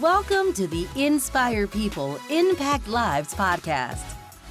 [0.00, 4.00] Welcome to the Inspire People, Impact Lives podcast.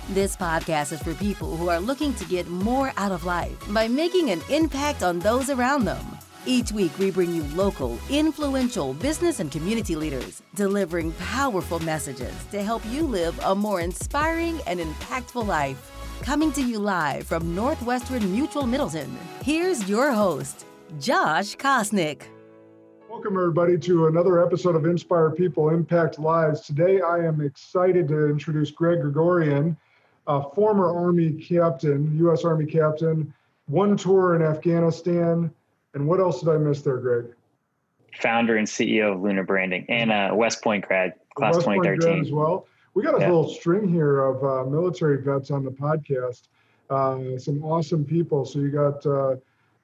[0.10, 3.88] This podcast is for people who are looking to get more out of life by
[3.88, 6.06] making an impact on those around them.
[6.46, 12.62] Each week, we bring you local, influential business and community leaders delivering powerful messages to
[12.62, 15.92] help you live a more inspiring and impactful life.
[16.22, 20.66] Coming to you live from Northwestern Mutual Middleton, here's your host,
[21.00, 22.28] Josh Kosnick.
[23.10, 26.62] Welcome, everybody, to another episode of Inspire People, Impact Lives.
[26.62, 29.76] Today, I am excited to introduce Greg Gregorian,
[30.28, 32.46] a former Army captain, U.S.
[32.46, 33.34] Army captain,
[33.66, 35.52] one tour in Afghanistan.
[35.96, 37.34] And what else did I miss there, Greg?
[38.22, 42.26] Founder and CEO of Lunar Branding and uh, West Point grad, class West 2013.
[42.26, 42.68] as well.
[42.94, 43.26] We got a yeah.
[43.26, 46.44] little string here of uh, military vets on the podcast.
[46.92, 48.46] Uh, some awesome people.
[48.46, 49.38] So you got uh,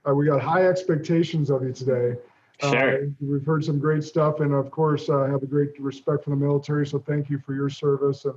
[0.08, 2.20] uh, we got high expectations of you today.
[2.62, 3.04] Sure.
[3.04, 6.30] Uh, we've heard some great stuff, and of course, uh, have a great respect for
[6.30, 6.88] the military.
[6.88, 8.36] So thank you for your service and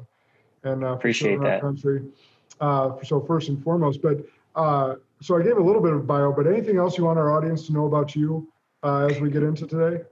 [0.65, 1.61] and uh, appreciate that.
[1.61, 2.03] country.
[2.61, 4.19] Uh, so first and foremost, but
[4.57, 7.37] uh, so I gave a little bit of bio, but anything else you want our
[7.37, 8.49] audience to know about you
[8.83, 10.03] uh, as we get into today?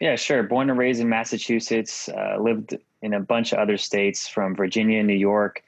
[0.00, 0.42] Yeah, sure.
[0.42, 2.08] Born and raised in Massachusetts,
[2.40, 5.62] lived in a bunch of other states from Virginia, New York,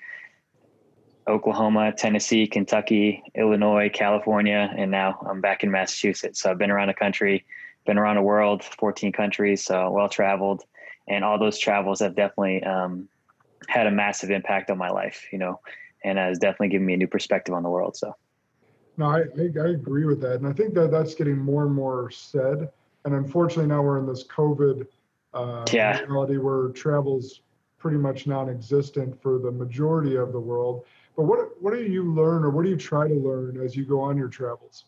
[1.29, 6.42] Oklahoma, Tennessee, Kentucky, Illinois, California, and now I'm back in Massachusetts.
[6.42, 7.45] So I've been around the country
[7.84, 10.62] been around the world, 14 countries, so well traveled,
[11.08, 13.08] and all those travels have definitely um,
[13.68, 15.60] had a massive impact on my life, you know,
[16.05, 17.96] and has definitely given me a new perspective on the world.
[17.96, 18.14] So,
[18.96, 21.74] no, I, I, I agree with that, and I think that that's getting more and
[21.74, 22.70] more said.
[23.05, 24.86] And unfortunately, now we're in this COVID
[25.34, 26.00] uh, yeah.
[26.00, 27.42] reality where travel's
[27.78, 30.86] pretty much non-existent for the majority of the world.
[31.16, 33.84] But what what do you learn, or what do you try to learn as you
[33.84, 34.86] go on your travels?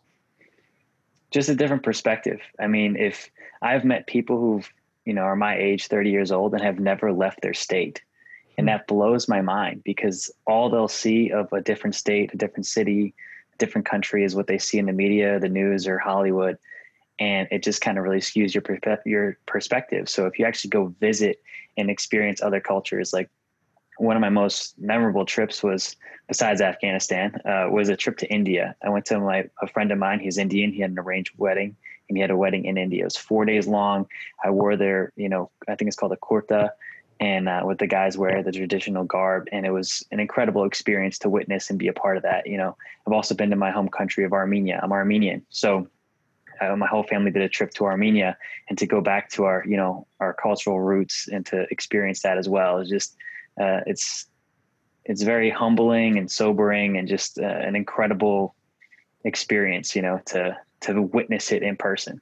[1.36, 2.40] Just a different perspective.
[2.58, 4.72] I mean, if I've met people who've,
[5.04, 8.00] you know, are my age, 30 years old and have never left their state.
[8.56, 8.68] And hmm.
[8.68, 13.14] that blows my mind because all they'll see of a different state, a different city,
[13.54, 16.56] a different country is what they see in the media, the news, or Hollywood.
[17.18, 18.64] And it just kind of really skews your
[19.04, 20.08] your perspective.
[20.08, 21.42] So if you actually go visit
[21.76, 23.28] and experience other cultures, like
[23.98, 25.96] one of my most memorable trips was
[26.28, 28.74] besides Afghanistan uh, was a trip to India.
[28.82, 30.20] I went to my a friend of mine.
[30.20, 30.72] He's Indian.
[30.72, 31.76] He had an arranged wedding,
[32.08, 33.02] and he had a wedding in India.
[33.02, 34.06] It was four days long.
[34.44, 36.70] I wore their, you know, I think it's called a kurta,
[37.20, 41.18] and uh, what the guys wear, the traditional garb, and it was an incredible experience
[41.20, 42.46] to witness and be a part of that.
[42.46, 44.80] You know, I've also been to my home country of Armenia.
[44.82, 45.88] I'm Armenian, so.
[46.58, 48.34] Uh, my whole family did a trip to Armenia,
[48.70, 52.38] and to go back to our, you know, our cultural roots and to experience that
[52.38, 53.14] as well is just
[53.60, 54.26] uh, it's
[55.04, 58.54] it's very humbling and sobering and just uh, an incredible
[59.24, 62.20] experience, you know, to to witness it in person.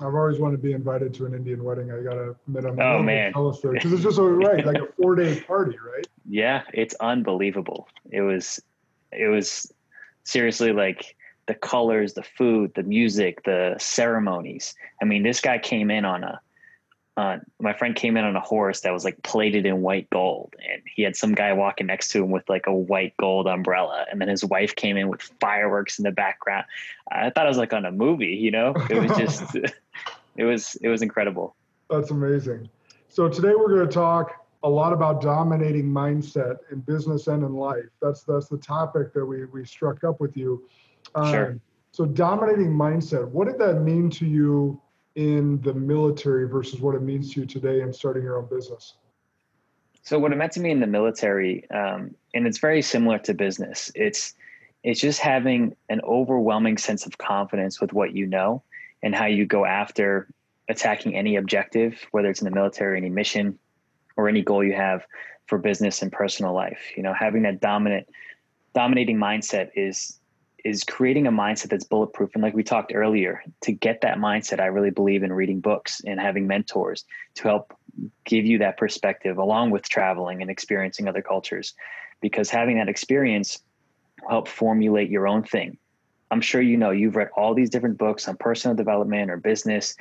[0.00, 1.92] I've always wanted to be invited to an Indian wedding.
[1.92, 5.40] I gotta admit, I'm oh man, because it's just so right, like a four day
[5.40, 6.06] party, right?
[6.28, 7.88] Yeah, it's unbelievable.
[8.10, 8.60] It was,
[9.10, 9.72] it was
[10.24, 11.14] seriously like
[11.46, 14.74] the colors, the food, the music, the ceremonies.
[15.00, 16.40] I mean, this guy came in on a
[17.16, 20.54] uh, my friend came in on a horse that was like plated in white gold
[20.58, 24.06] and he had some guy walking next to him with like a white gold umbrella
[24.10, 26.64] and then his wife came in with fireworks in the background.
[27.10, 28.74] I thought it was like on a movie you know?
[28.88, 29.54] It was just
[30.36, 31.54] it was it was incredible.
[31.90, 32.70] That's amazing.
[33.08, 37.52] So today we're going to talk a lot about dominating mindset in business and in
[37.52, 37.90] life.
[38.00, 40.66] That's that's the topic that we we struck up with you.
[41.14, 41.60] Um, sure.
[41.90, 44.80] so dominating mindset what did that mean to you
[45.14, 48.94] in the military versus what it means to you today in starting your own business?
[50.02, 53.34] So what it meant to me in the military, um, and it's very similar to
[53.34, 53.92] business.
[53.94, 54.34] It's
[54.82, 58.64] it's just having an overwhelming sense of confidence with what you know
[59.02, 60.26] and how you go after
[60.68, 63.58] attacking any objective, whether it's in the military, any mission,
[64.16, 65.06] or any goal you have
[65.46, 66.80] for business and personal life.
[66.96, 68.08] You know, having that dominant,
[68.74, 70.18] dominating mindset is
[70.64, 72.30] is creating a mindset that's bulletproof.
[72.34, 76.00] And like we talked earlier, to get that mindset, I really believe in reading books
[76.06, 77.04] and having mentors
[77.36, 77.76] to help
[78.24, 81.74] give you that perspective along with traveling and experiencing other cultures.
[82.20, 83.58] Because having that experience
[84.22, 85.78] will help formulate your own thing.
[86.30, 89.94] I'm sure you know you've read all these different books on personal development or business,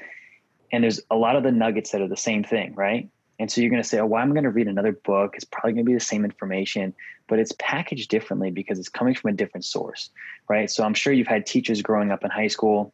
[0.72, 3.10] and there's a lot of the nuggets that are the same thing, right?
[3.38, 5.34] And so you're going to say, oh, well, I'm going to read another book.
[5.36, 6.94] It's probably going to be the same information,
[7.32, 10.10] but it's packaged differently because it's coming from a different source,
[10.50, 10.70] right?
[10.70, 12.94] So I'm sure you've had teachers growing up in high school,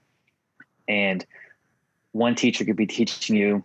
[0.88, 1.26] and
[2.12, 3.64] one teacher could be teaching you,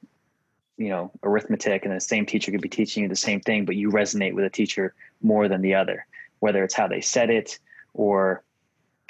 [0.79, 3.77] you know, arithmetic, and the same teacher could be teaching you the same thing, but
[3.77, 6.07] you resonate with a teacher more than the other,
[6.41, 7.59] whether it's how they said it
[7.93, 8.43] or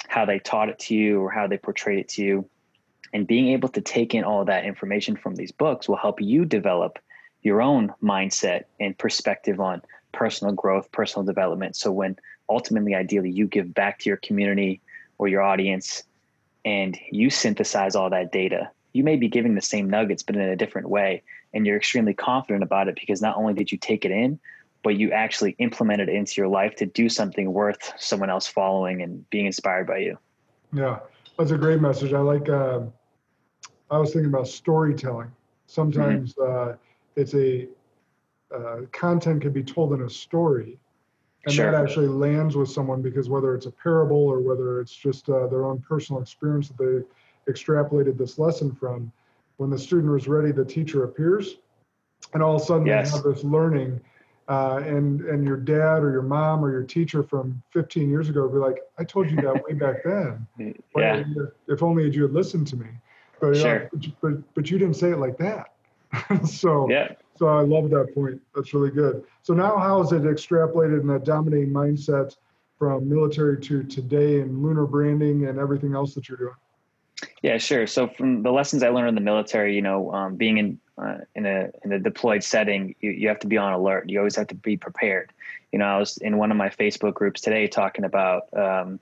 [0.09, 2.49] how they taught it to you or how they portrayed it to you.
[3.13, 6.19] And being able to take in all of that information from these books will help
[6.19, 6.99] you develop
[7.41, 9.81] your own mindset and perspective on
[10.13, 11.75] personal growth, personal development.
[11.75, 12.17] So when
[12.49, 14.79] ultimately, ideally, you give back to your community
[15.17, 16.03] or your audience
[16.63, 20.41] and you synthesize all that data, you may be giving the same nuggets, but in
[20.41, 21.23] a different way.
[21.53, 24.39] And you're extremely confident about it because not only did you take it in,
[24.83, 29.01] but you actually implemented it into your life to do something worth someone else following
[29.01, 30.17] and being inspired by you.
[30.73, 30.99] Yeah,
[31.37, 32.13] that's a great message.
[32.13, 32.81] I like, uh,
[33.89, 35.31] I was thinking about storytelling.
[35.67, 36.71] Sometimes mm-hmm.
[36.71, 36.75] uh,
[37.15, 37.67] it's a,
[38.53, 40.77] uh, content can be told in a story
[41.45, 41.71] and sure.
[41.71, 45.47] that actually lands with someone because whether it's a parable or whether it's just uh,
[45.47, 49.11] their own personal experience that they extrapolated this lesson from
[49.57, 51.57] when the student was ready the teacher appears
[52.33, 53.11] and all of a sudden yes.
[53.11, 53.99] they have this learning
[54.49, 58.43] uh, and and your dad or your mom or your teacher from 15 years ago
[58.43, 60.47] would be like i told you that way back then
[60.95, 61.23] yeah.
[61.67, 62.87] if only you had listened to me
[63.39, 63.89] but, sure.
[63.91, 65.73] but, but but you didn't say it like that
[66.47, 67.09] so yeah
[67.43, 68.39] so I love that point.
[68.55, 69.25] That's really good.
[69.41, 72.37] So now how is it extrapolated in that dominating mindset
[72.79, 76.53] from military to today and lunar branding and everything else that you're doing?
[77.41, 77.85] Yeah, sure.
[77.85, 81.17] So from the lessons I learned in the military, you know, um, being in uh,
[81.35, 84.09] in a in a deployed setting, you, you have to be on alert.
[84.09, 85.33] You always have to be prepared.
[85.73, 89.01] You know, I was in one of my Facebook groups today talking about um,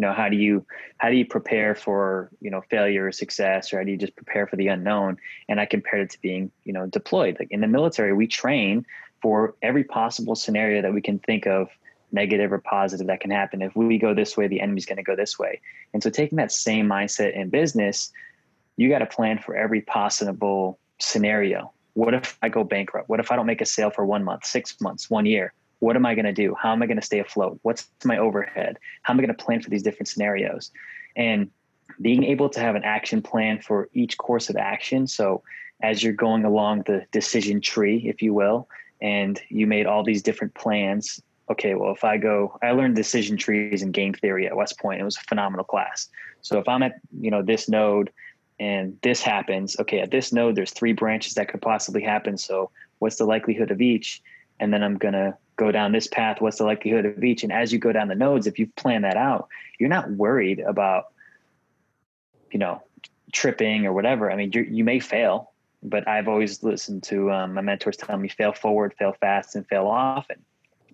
[0.00, 0.64] you know how do you
[0.96, 4.16] how do you prepare for you know failure or success or how do you just
[4.16, 5.18] prepare for the unknown?
[5.46, 7.36] And i compared it to being you know deployed.
[7.38, 8.86] Like in the military we train
[9.20, 11.68] for every possible scenario that we can think of
[12.12, 13.60] negative or positive that can happen.
[13.60, 15.60] If we go this way the enemy's going to go this way.
[15.92, 18.10] And so taking that same mindset in business
[18.78, 21.72] you got to plan for every possible scenario.
[21.92, 23.10] What if i go bankrupt?
[23.10, 25.96] What if i don't make a sale for one month six months one year what
[25.96, 26.54] am I going to do?
[26.54, 27.58] How am I going to stay afloat?
[27.62, 28.78] What's my overhead?
[29.02, 30.70] How am I going to plan for these different scenarios?
[31.16, 31.50] And
[32.00, 35.06] being able to have an action plan for each course of action.
[35.06, 35.42] So
[35.82, 38.68] as you're going along the decision tree, if you will,
[39.02, 41.20] and you made all these different plans.
[41.50, 45.00] Okay, well, if I go, I learned decision trees and game theory at West Point.
[45.00, 46.08] It was a phenomenal class.
[46.42, 48.10] So if I'm at, you know, this node
[48.60, 52.36] and this happens, okay, at this node, there's three branches that could possibly happen.
[52.38, 54.22] So what's the likelihood of each?
[54.60, 57.42] And then I'm going to go down this path what's the likelihood of each?
[57.42, 59.48] And as you go down the nodes if you plan that out
[59.78, 61.12] you're not worried about
[62.50, 62.82] you know
[63.30, 64.30] tripping or whatever.
[64.30, 65.52] I mean you may fail
[65.82, 69.68] but i've always listened to um, my mentors tell me fail forward fail fast and
[69.68, 70.38] fail often.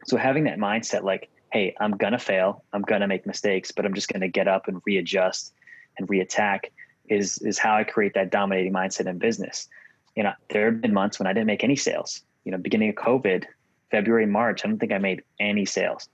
[0.04, 2.64] So having that mindset like hey i'm gonna fail.
[2.72, 5.54] I'm gonna make mistakes but i'm just gonna get up and readjust
[5.96, 6.60] and reattack
[7.08, 9.68] is is how i create that dominating mindset in business.
[10.16, 12.22] You know there have been months when i didn't make any sales.
[12.44, 13.44] You know beginning of covid
[13.90, 16.08] February, March, I don't think I made any sales.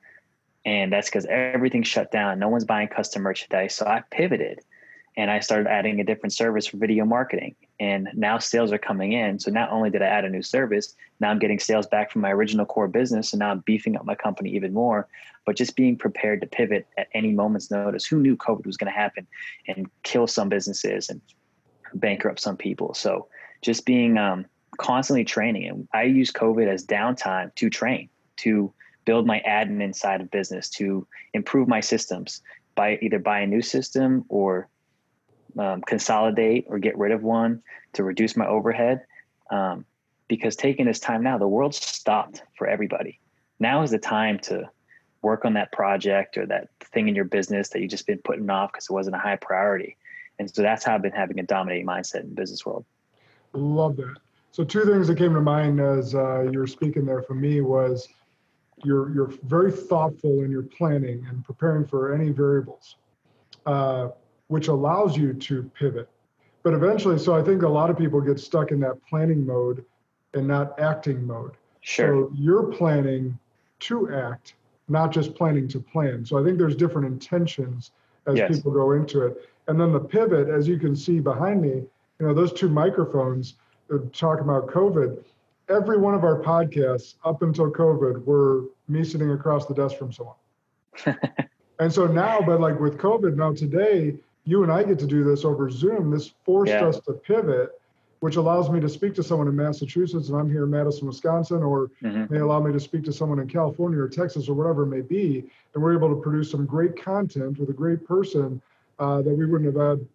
[0.65, 2.39] And that's because everything shut down.
[2.39, 3.75] No one's buying custom merchandise.
[3.75, 4.61] So I pivoted
[5.17, 7.55] and I started adding a different service for video marketing.
[7.81, 9.39] And now sales are coming in.
[9.39, 12.23] So not only did I add a new service, now I'm getting sales back from
[12.23, 13.33] my original core business.
[13.33, 15.09] And now I'm beefing up my company even more.
[15.45, 18.07] But just being prepared to pivot at any moment's notice.
[18.07, 19.27] Who knew COVID was going to happen
[19.67, 21.21] and kill some businesses and
[21.95, 22.95] bankrupt some people?
[22.95, 23.27] So
[23.61, 24.47] just being um,
[24.79, 25.69] constantly training.
[25.69, 28.09] And I use COVID as downtime to train,
[28.39, 28.73] to
[29.05, 32.43] build my admin side of business, to improve my systems
[32.75, 34.69] by either buy a new system or
[35.59, 37.63] um, consolidate or get rid of one
[37.95, 39.03] to reduce my overhead.
[39.51, 39.85] Um,
[40.29, 43.21] because taking this time now, the world stopped for everybody.
[43.61, 44.71] Now is the time to
[45.21, 48.49] work on that project or that thing in your business that you've just been putting
[48.49, 49.97] off because it wasn't a high priority.
[50.39, 52.85] And so that's how I've been having a dominating mindset in business world.
[53.53, 54.17] Love that.
[54.53, 57.63] So two things that came to mind as uh, you were speaking there for me
[57.63, 58.07] was
[58.85, 62.97] you're you're very thoughtful in your planning and preparing for any variables,
[63.65, 64.09] uh,
[64.49, 66.09] which allows you to pivot.
[66.63, 69.85] But eventually, so I think a lot of people get stuck in that planning mode
[70.35, 71.53] and not acting mode.
[71.81, 72.29] Sure.
[72.29, 73.39] So you're planning
[73.81, 74.55] to act,
[74.87, 76.27] not just planning to plan.
[76.27, 77.93] So I think there's different intentions
[78.27, 78.55] as yes.
[78.55, 79.49] people go into it.
[79.67, 83.55] And then the pivot, as you can see behind me, you know, those two microphones
[83.99, 85.23] talk about COVID,
[85.69, 90.13] every one of our podcasts up until COVID were me sitting across the desk from
[90.13, 90.37] someone.
[91.79, 95.25] and so now, but like with COVID, now today, you and I get to do
[95.25, 96.11] this over Zoom.
[96.11, 96.87] This forced yeah.
[96.87, 97.81] us to pivot,
[98.21, 101.63] which allows me to speak to someone in Massachusetts and I'm here in Madison, Wisconsin,
[101.63, 102.33] or mm-hmm.
[102.33, 105.01] may allow me to speak to someone in California or Texas or whatever it may
[105.01, 105.45] be.
[105.75, 108.61] And we're able to produce some great content with a great person
[108.99, 110.07] uh, that we wouldn't have had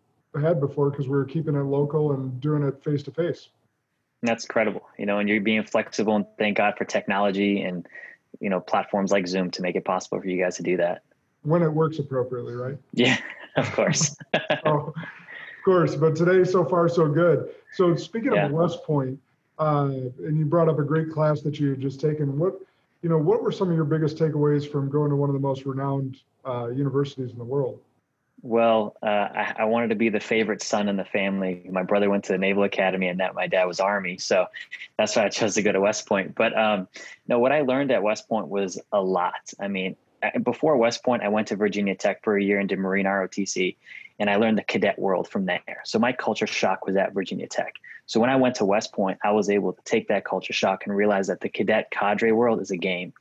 [0.41, 3.49] had before because we were keeping it local and doing it face to face.
[4.23, 7.87] That's incredible, you know, and you're being flexible and thank God for technology and,
[8.39, 11.03] you know, platforms like Zoom to make it possible for you guys to do that.
[11.43, 12.77] When it works appropriately, right?
[12.93, 13.17] Yeah,
[13.55, 14.15] of course.
[14.65, 14.95] oh, of
[15.63, 15.95] course.
[15.95, 17.49] But today, so far, so good.
[17.73, 18.47] So speaking yeah.
[18.47, 19.19] of West Point,
[19.59, 22.37] uh, and you brought up a great class that you had just taken.
[22.37, 22.59] What,
[23.01, 25.39] you know, what were some of your biggest takeaways from going to one of the
[25.39, 27.79] most renowned uh, universities in the world?
[28.47, 31.67] Well, uh, I, I, wanted to be the favorite son in the family.
[31.69, 34.45] My brother went to the Naval Academy, and that my dad was Army, so
[34.97, 36.33] that's why I chose to go to West Point.
[36.33, 36.87] But um,
[37.27, 39.33] no, what I learned at West Point was a lot.
[39.59, 39.97] I mean,
[40.43, 43.75] before West Point, I went to Virginia Tech for a year and did Marine ROTC,
[44.17, 45.81] and I learned the cadet world from there.
[45.83, 47.73] So my culture shock was at Virginia Tech.
[48.05, 50.85] So when I went to West Point, I was able to take that culture shock
[50.85, 53.11] and realize that the cadet cadre world is a game.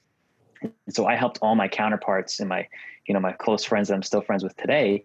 [0.63, 2.69] And so I helped all my counterparts in my,
[3.07, 5.05] you know, my close friends that I'm still friends with today,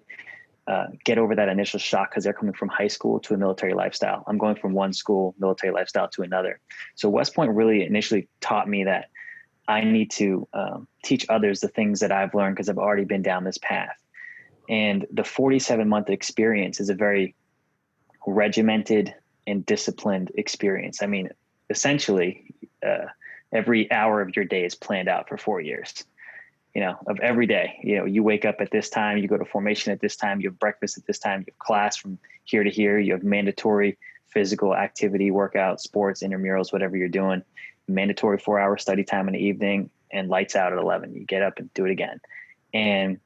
[0.68, 3.74] uh, get over that initial shock because they're coming from high school to a military
[3.74, 4.24] lifestyle.
[4.28, 6.60] I'm going from one school military lifestyle to another.
[6.96, 9.10] So West Point really initially taught me that
[9.68, 13.22] I need to um, teach others the things that I've learned because I've already been
[13.22, 13.96] down this path.
[14.70, 17.36] And the 47 month experience is a very
[18.26, 19.14] regimented
[19.48, 21.02] and disciplined experience.
[21.02, 21.30] I mean,
[21.70, 22.54] essentially,
[22.86, 23.06] uh,
[23.52, 26.06] every hour of your day is planned out for four years.
[26.74, 27.80] You know, of every day.
[27.84, 30.40] You know, you wake up at this time, you go to formation at this time,
[30.40, 33.24] you have breakfast at this time, you have class from here to here, you have
[33.24, 33.98] mandatory
[34.28, 37.44] physical activity, workout, sports, intramurals, whatever you're doing,
[37.88, 41.14] mandatory four hour study time in the evening, and lights out at 11.
[41.14, 42.22] You get up and do it again.
[42.74, 43.20] And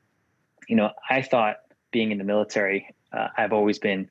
[0.68, 1.58] you know, I thought
[1.92, 4.10] being in the military, uh, I've always been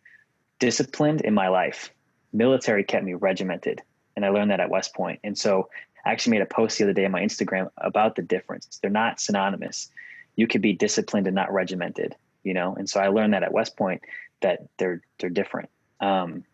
[0.59, 1.93] disciplined in my life.
[2.33, 3.83] Military kept me regimented,
[4.17, 5.21] and I learned that at West Point.
[5.25, 5.69] And so
[6.05, 8.79] I actually made a post the other day on my Instagram about the difference.
[8.81, 9.91] They're not synonymous.
[10.37, 12.75] You could be disciplined and not regimented, you know.
[12.75, 14.03] And so I learned that at West Point
[14.43, 15.71] that they're they're different.
[16.01, 16.45] Um,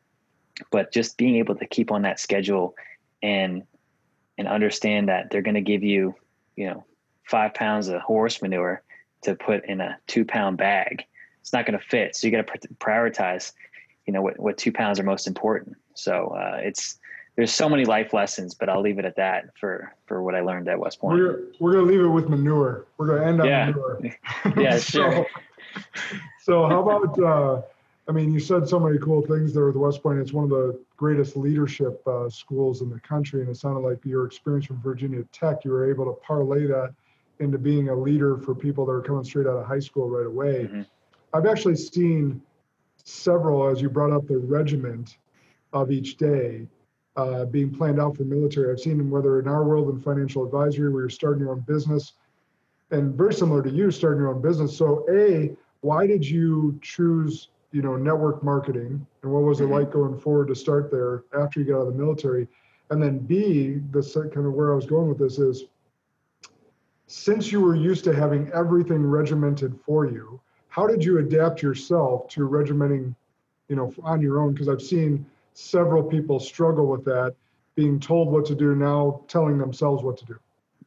[0.71, 2.75] but just being able to keep on that schedule
[3.23, 3.63] and
[4.39, 6.15] and understand that they're going to give you,
[6.57, 6.85] you know,
[7.25, 8.83] five pounds of horse manure
[9.23, 11.05] to put in a two pound bag.
[11.41, 12.17] It's not going to fit.
[12.17, 13.53] So you got to prioritize,
[14.07, 15.77] you know, what, what two pounds are most important.
[15.95, 16.99] So uh, it's,
[17.41, 20.43] there's so many life lessons, but I'll leave it at that for, for what I
[20.43, 21.19] learned at West Point.
[21.19, 22.85] We're, we're going to leave it with manure.
[22.99, 23.67] We're going to end on yeah.
[23.71, 23.99] manure.
[24.59, 25.11] yeah, sure.
[25.11, 25.27] so,
[26.43, 27.63] so how about, uh,
[28.07, 30.19] I mean, you said so many cool things there with West Point.
[30.19, 33.41] It's one of the greatest leadership uh, schools in the country.
[33.41, 36.93] And it sounded like your experience from Virginia Tech, you were able to parlay that
[37.39, 40.27] into being a leader for people that are coming straight out of high school right
[40.27, 40.65] away.
[40.65, 40.83] Mm-hmm.
[41.33, 42.43] I've actually seen
[43.03, 45.17] several, as you brought up, the regiment
[45.73, 46.67] of each day
[47.21, 48.73] uh, being planned out for military.
[48.73, 51.61] I've seen them whether in our world in financial advisory where you're starting your own
[51.61, 52.15] business,
[52.91, 54.77] and very similar to you starting your own business.
[54.77, 59.75] So, a, why did you choose, you know, network marketing, and what was it mm-hmm.
[59.75, 62.49] like going forward to start there after you got out of the military?
[62.91, 64.03] And then B, the
[64.35, 65.65] kind of where I was going with this is
[67.07, 72.29] since you were used to having everything regimented for you, how did you adapt yourself
[72.29, 73.15] to regimenting,
[73.69, 74.53] you know, on your own?
[74.53, 77.35] Because I've seen several people struggle with that,
[77.75, 80.39] being told what to do now, telling themselves what to do.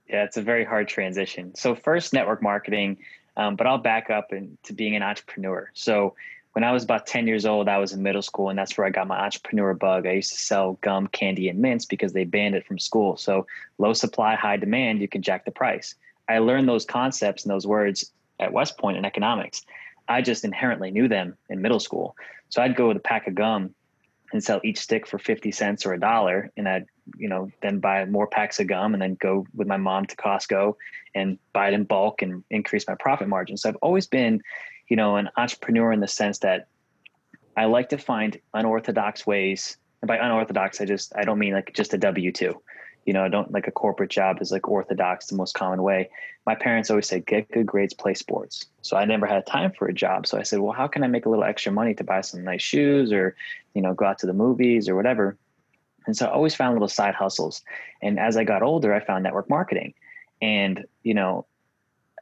[0.09, 1.55] Yeah, it's a very hard transition.
[1.55, 2.97] So first, network marketing,
[3.37, 5.71] um, but I'll back up into being an entrepreneur.
[5.73, 6.15] So
[6.53, 8.85] when I was about 10 years old, I was in middle school, and that's where
[8.85, 10.05] I got my entrepreneur bug.
[10.05, 13.17] I used to sell gum, candy, and mints because they banned it from school.
[13.17, 13.47] So
[13.79, 15.95] low supply, high demand, you can jack the price.
[16.29, 19.63] I learned those concepts and those words at West Point in economics.
[20.07, 22.15] I just inherently knew them in middle school.
[22.49, 23.73] So I'd go with a pack of gum
[24.33, 26.51] and sell each stick for 50 cents or a dollar.
[26.57, 26.87] And I'd,
[27.17, 30.15] you know, then buy more packs of gum and then go with my mom to
[30.15, 30.75] Costco
[31.13, 33.55] and buy it in bulk and increase my profit margin.
[33.55, 34.41] So I've always been,
[34.87, 36.67] you know, an entrepreneur in the sense that
[37.55, 39.77] I like to find unorthodox ways.
[40.01, 42.59] And by unorthodox, I just, I don't mean like just a W 2
[43.05, 46.09] you know, I don't like a corporate job is like orthodox, the most common way.
[46.45, 48.65] My parents always said, get good grades, play sports.
[48.81, 50.27] So I never had time for a job.
[50.27, 52.43] So I said, well, how can I make a little extra money to buy some
[52.43, 53.35] nice shoes or,
[53.73, 55.37] you know, go out to the movies or whatever?
[56.05, 57.61] And so I always found little side hustles.
[58.01, 59.93] And as I got older, I found network marketing.
[60.41, 61.45] And, you know,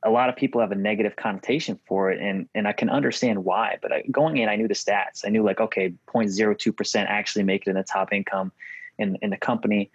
[0.04, 3.44] a lot of people have a negative connotation for it and and I can understand
[3.46, 7.44] why but I, going in I knew the stats I knew like okay 0.02% actually
[7.44, 8.52] make it in the top income
[8.98, 9.92] in in the company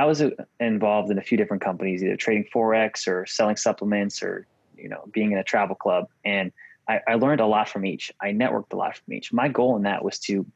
[0.00, 4.22] I was uh, involved in a few different companies, either trading forex or selling supplements,
[4.22, 6.52] or you know, being in a travel club, and
[6.88, 8.10] I, I learned a lot from each.
[8.18, 9.30] I networked a lot from each.
[9.30, 10.46] My goal in that was to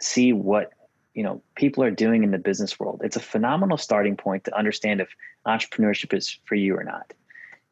[0.00, 0.72] see what
[1.12, 3.02] you know people are doing in the business world.
[3.04, 5.14] It's a phenomenal starting point to understand if
[5.46, 7.12] entrepreneurship is for you or not.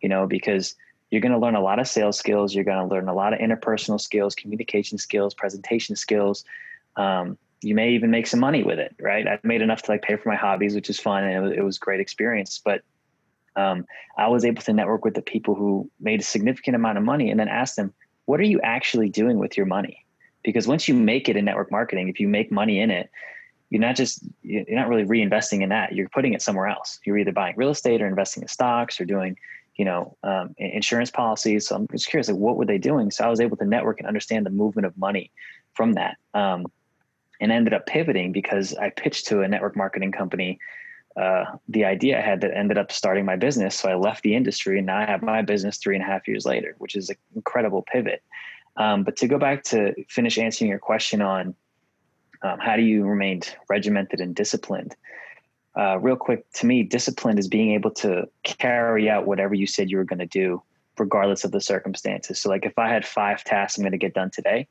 [0.03, 0.77] You know, because
[1.11, 2.55] you're going to learn a lot of sales skills.
[2.55, 6.45] You're going to learn a lot of interpersonal skills, communication skills, presentation skills.
[6.97, 9.27] Um, you may even make some money with it, right?
[9.27, 11.53] I made enough to like pay for my hobbies, which is fun, and it was,
[11.59, 12.61] it was great experience.
[12.65, 12.83] But
[13.57, 13.85] um,
[14.17, 17.31] I was able to network with the people who made a significant amount of money,
[17.31, 17.93] and then ask them,
[18.27, 20.05] "What are you actually doing with your money?"
[20.45, 23.11] Because once you make it in network marketing, if you make money in it,
[23.71, 27.19] you're not just you're not really reinvesting in that you're putting it somewhere else you're
[27.19, 29.37] either buying real estate or investing in stocks or doing
[29.77, 33.25] you know um, insurance policies so i'm just curious like what were they doing so
[33.25, 35.31] i was able to network and understand the movement of money
[35.75, 36.67] from that um,
[37.41, 40.59] and ended up pivoting because i pitched to a network marketing company
[41.17, 44.35] uh, the idea i had that ended up starting my business so i left the
[44.35, 47.11] industry and now i have my business three and a half years later which is
[47.11, 48.23] an incredible pivot
[48.77, 51.55] um, but to go back to finish answering your question on
[52.43, 54.95] um, how do you remain regimented and disciplined?
[55.77, 59.91] Uh, real quick, to me, discipline is being able to carry out whatever you said
[59.91, 60.63] you were going to do,
[60.99, 62.41] regardless of the circumstances.
[62.41, 64.67] So, like if I had five tasks I'm going to get done today,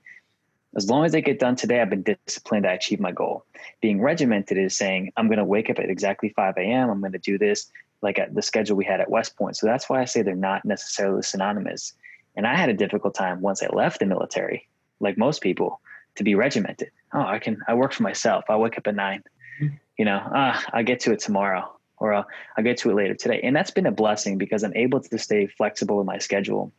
[0.75, 2.67] as long as they get done today, I've been disciplined.
[2.67, 3.45] I achieve my goal.
[3.81, 6.89] Being regimented is saying I'm going to wake up at exactly 5 a.m.
[6.89, 7.71] I'm going to do this,
[8.01, 9.55] like at the schedule we had at West Point.
[9.55, 11.93] So that's why I say they're not necessarily synonymous.
[12.36, 14.67] And I had a difficult time once I left the military,
[15.00, 15.81] like most people,
[16.15, 16.91] to be regimented.
[17.13, 18.45] Oh, I can, I work for myself.
[18.50, 19.24] I wake up at 9
[19.62, 19.75] mm-hmm.
[19.97, 23.15] you know, ah, I'll get to it tomorrow or I'll, I'll get to it later
[23.15, 23.39] today.
[23.41, 26.71] And that's been a blessing because I'm able to stay flexible with my schedule.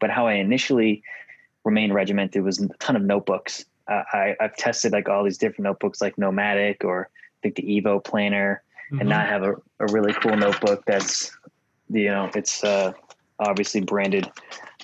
[0.00, 1.02] But how I initially
[1.68, 3.64] remained regimented was a ton of notebooks.
[3.86, 7.62] Uh, I, I've tested like all these different notebooks like Nomatic or I think the
[7.62, 8.62] Evo Planner.
[8.90, 9.00] Mm-hmm.
[9.00, 11.30] And now I have a, a really cool notebook that's,
[11.90, 12.92] you know, it's uh,
[13.38, 14.30] obviously branded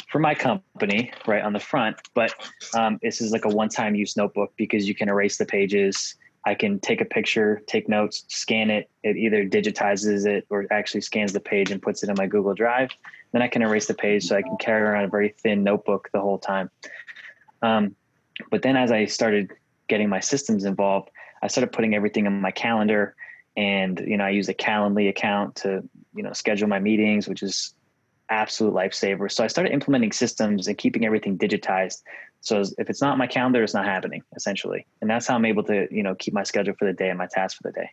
[0.09, 2.33] for my company right on the front but
[2.75, 6.15] um, this is like a one-time use notebook because you can erase the pages
[6.47, 11.01] i can take a picture take notes scan it it either digitizes it or actually
[11.01, 12.91] scans the page and puts it in my google drive
[13.33, 16.09] then i can erase the page so i can carry around a very thin notebook
[16.13, 16.71] the whole time
[17.63, 17.95] um,
[18.51, 19.51] but then as i started
[19.89, 21.11] getting my systems involved
[21.43, 23.15] i started putting everything in my calendar
[23.57, 25.83] and you know i use a calendly account to
[26.15, 27.75] you know schedule my meetings which is
[28.31, 29.31] absolute lifesaver.
[29.31, 32.03] So I started implementing systems and keeping everything digitized.
[32.45, 34.87] So if it's not my calendar, it's not happening essentially.
[35.01, 37.19] And that's how I'm able to, you know, keep my schedule for the day and
[37.19, 37.91] my tasks for the day.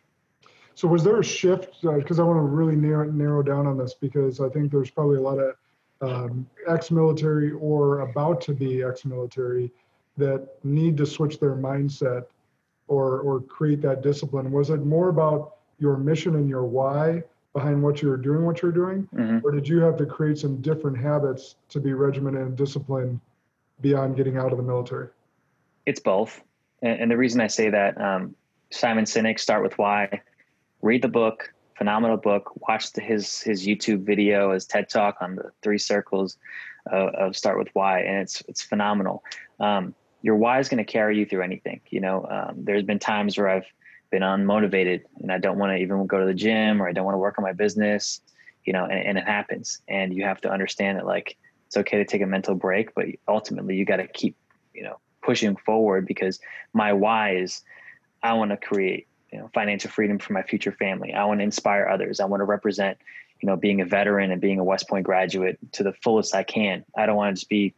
[0.74, 1.82] So was there a shift?
[1.82, 4.90] Because uh, I want to really narrow, narrow down on this because I think there's
[4.90, 5.56] probably a lot of
[6.02, 9.72] um, ex-military or about to be ex-military
[10.18, 12.24] that need to switch their mindset
[12.88, 14.50] or or create that discipline.
[14.52, 17.22] Was it more about your mission and your why
[17.54, 19.38] behind what you were doing, what you're doing, mm-hmm.
[19.44, 23.20] or did you have to create some different habits to be regimented and disciplined
[23.82, 25.08] beyond getting out of the military?
[25.84, 26.40] It's both,
[26.80, 28.34] and, the reason I say that, um,
[28.70, 30.22] Simon Sinek, Start with Why,
[30.80, 32.52] read the book, phenomenal book.
[32.68, 36.38] Watch the, his his YouTube video, his TED Talk on the three circles
[36.86, 39.22] of, of Start with Why, and it's it's phenomenal.
[39.60, 41.80] Um, your why is going to carry you through anything.
[41.90, 43.66] You know, um, there's been times where I've
[44.10, 47.04] been unmotivated and I don't want to even go to the gym or I don't
[47.04, 48.20] want to work on my business,
[48.64, 49.80] you know, and, and it happens.
[49.88, 51.36] And you have to understand that like
[51.72, 54.36] it's okay to take a mental break, but ultimately you got to keep,
[54.74, 56.40] you know, pushing forward because
[56.72, 57.62] my why is
[58.22, 61.12] I want to create, you know, financial freedom for my future family.
[61.12, 62.20] I want to inspire others.
[62.20, 62.98] I want to represent,
[63.40, 66.42] you know, being a veteran and being a West Point graduate to the fullest I
[66.42, 66.84] can.
[66.96, 67.74] I don't want to just be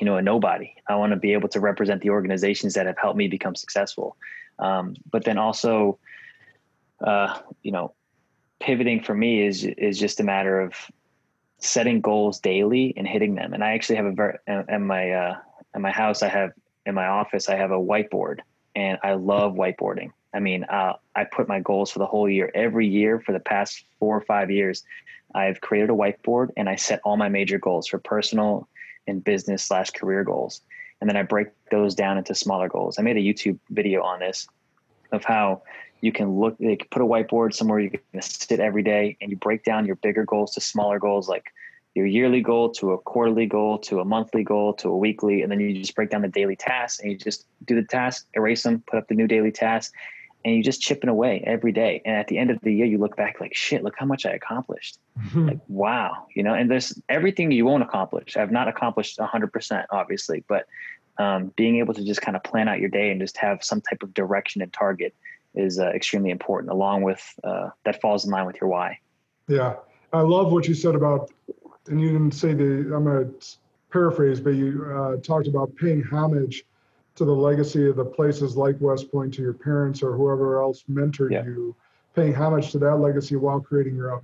[0.00, 2.98] you know a nobody i want to be able to represent the organizations that have
[2.98, 4.16] helped me become successful
[4.58, 5.98] um, but then also,
[7.04, 7.94] uh, you know,
[8.60, 10.74] pivoting for me is is just a matter of
[11.64, 13.54] setting goals daily and hitting them.
[13.54, 15.36] And I actually have a very in my uh,
[15.74, 16.22] in my house.
[16.22, 16.52] I have
[16.86, 17.48] in my office.
[17.48, 18.40] I have a whiteboard,
[18.74, 20.10] and I love whiteboarding.
[20.32, 22.50] I mean, uh, I put my goals for the whole year.
[22.54, 24.82] Every year for the past four or five years,
[25.34, 28.68] I've created a whiteboard and I set all my major goals for personal
[29.06, 30.60] and business slash career goals
[31.04, 32.98] and then I break those down into smaller goals.
[32.98, 34.46] I made a YouTube video on this
[35.12, 35.62] of how
[36.00, 39.36] you can look, like put a whiteboard somewhere you can sit every day and you
[39.36, 41.46] break down your bigger goals to smaller goals, like
[41.94, 45.42] your yearly goal to a quarterly goal to a monthly goal to a weekly.
[45.42, 48.26] And then you just break down the daily tasks and you just do the task,
[48.34, 49.94] erase them, put up the new daily task,
[50.44, 52.02] and you just chipping away every day.
[52.04, 54.26] And at the end of the year, you look back like, shit, look how much
[54.26, 54.98] I accomplished.
[55.18, 55.48] Mm-hmm.
[55.48, 58.36] Like, wow, you know, and there's everything you won't accomplish.
[58.36, 60.66] I've not accomplished 100%, obviously, but
[61.18, 63.80] um, being able to just kind of plan out your day and just have some
[63.80, 65.14] type of direction and target
[65.54, 68.98] is uh, extremely important, along with uh, that falls in line with your why.
[69.48, 69.76] Yeah.
[70.12, 71.30] I love what you said about,
[71.88, 73.46] and you didn't say the, I'm going to
[73.90, 76.64] paraphrase, but you uh, talked about paying homage
[77.16, 80.84] to the legacy of the places like West Point to your parents or whoever else
[80.90, 81.44] mentored yeah.
[81.44, 81.76] you,
[82.14, 84.22] paying homage to that legacy while creating your own.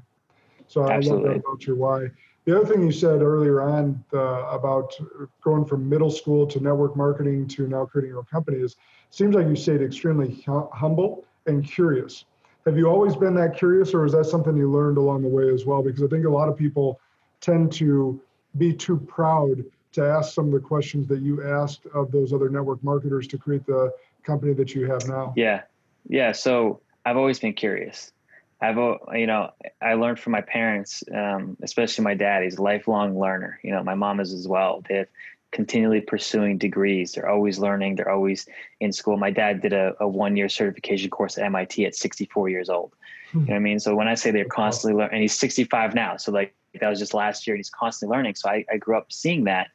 [0.66, 1.28] So I Absolutely.
[1.28, 2.08] love that about your why.
[2.44, 4.96] The other thing you said earlier on uh, about
[5.42, 8.76] going from middle school to network marketing to now creating your own company is
[9.10, 12.24] seems like you stayed extremely humble and curious.
[12.66, 15.52] Have you always been that curious, or is that something you learned along the way
[15.52, 15.82] as well?
[15.82, 17.00] Because I think a lot of people
[17.40, 18.20] tend to
[18.58, 22.48] be too proud to ask some of the questions that you asked of those other
[22.48, 25.32] network marketers to create the company that you have now.
[25.36, 25.62] Yeah,
[26.08, 26.32] Yeah.
[26.32, 28.12] So I've always been curious.
[28.60, 28.76] I've,
[29.14, 32.42] you know, I learned from my parents, um, especially my dad.
[32.42, 33.58] He's a lifelong learner.
[33.62, 34.84] You know, my mom is as well.
[34.88, 35.06] They've
[35.52, 37.12] continually pursuing degrees.
[37.12, 37.96] They're always learning.
[37.96, 38.46] They're always
[38.80, 39.16] in school.
[39.16, 42.94] My dad did a, a one year certification course at MIT at 64 years old.
[43.32, 43.78] You know what I mean?
[43.78, 46.98] So when I say they're constantly learning, and he's 65 now, so like that was
[46.98, 48.34] just last year, and he's constantly learning.
[48.34, 49.68] So I, I grew up seeing that,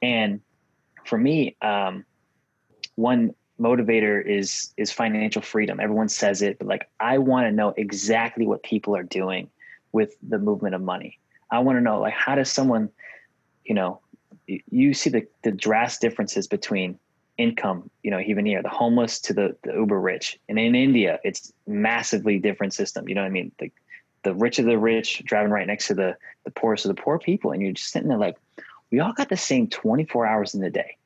[0.00, 0.40] and
[1.04, 2.04] for me, um,
[2.94, 5.80] one motivator is is financial freedom.
[5.80, 9.50] Everyone says it, but like I want to know exactly what people are doing
[9.92, 11.18] with the movement of money.
[11.50, 12.90] I want to know like how does someone,
[13.64, 14.00] you know,
[14.46, 16.98] you see the the drastic differences between
[17.40, 20.38] income, you know, even here, the homeless to the, the uber rich.
[20.48, 23.08] And in India, it's massively different system.
[23.08, 23.50] You know what I mean?
[23.58, 23.72] The,
[24.22, 27.18] the rich of the rich driving right next to the, the poorest of the poor
[27.18, 27.52] people.
[27.52, 28.36] And you're just sitting there like,
[28.92, 30.96] we all got the same 24 hours in the day.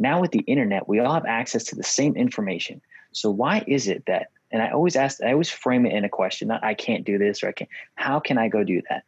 [0.00, 2.80] Now with the internet, we all have access to the same information.
[3.12, 6.08] So why is it that, and I always ask, I always frame it in a
[6.08, 9.04] question, not I can't do this or I can't, how can I go do that?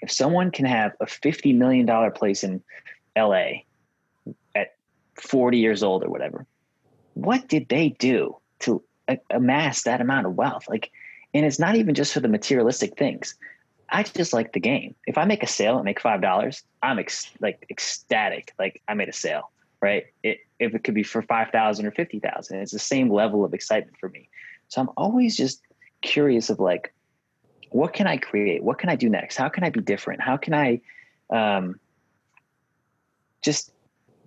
[0.00, 2.62] If someone can have a $50 million place in
[3.16, 3.50] LA
[4.54, 4.74] at
[5.16, 6.46] 40 years old or whatever.
[7.12, 10.64] What did they do to uh, amass that amount of wealth?
[10.68, 10.90] Like,
[11.32, 13.34] and it's not even just for the materialistic things.
[13.90, 14.94] I just like the game.
[15.06, 16.96] If I make a sale and make five dollars, I'm
[17.40, 18.52] like ecstatic.
[18.58, 19.50] Like I made a sale,
[19.84, 20.04] right?
[20.22, 23.44] It, if it could be for five thousand or fifty thousand, it's the same level
[23.44, 24.28] of excitement for me.
[24.68, 25.60] So I'm always just
[26.00, 26.94] curious of like,
[27.70, 28.62] what can I create?
[28.62, 29.36] What can I do next?
[29.36, 30.22] How can I be different?
[30.22, 30.80] How can I
[31.30, 31.78] um,
[33.42, 33.72] just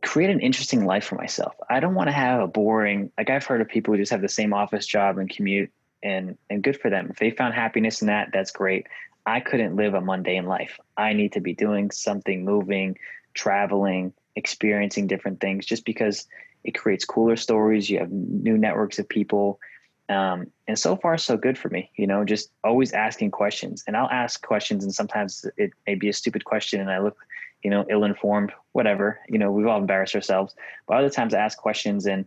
[0.03, 1.55] create an interesting life for myself.
[1.69, 4.21] I don't want to have a boring like I've heard of people who just have
[4.21, 5.71] the same office job and commute
[6.03, 7.09] and and good for them.
[7.09, 8.87] If they found happiness in that, that's great.
[9.25, 10.79] I couldn't live a mundane life.
[10.95, 12.97] I need to be doing something, moving,
[13.33, 16.25] traveling, experiencing different things just because
[16.63, 17.89] it creates cooler stories.
[17.89, 19.59] You have new networks of people.
[20.07, 23.83] Um, and so far, so good for me, you know, just always asking questions.
[23.85, 27.17] And I'll ask questions, and sometimes it may be a stupid question, and I look
[27.63, 29.19] you know, ill informed, whatever.
[29.27, 30.55] You know, we've all embarrassed ourselves.
[30.87, 32.25] But other times I ask questions and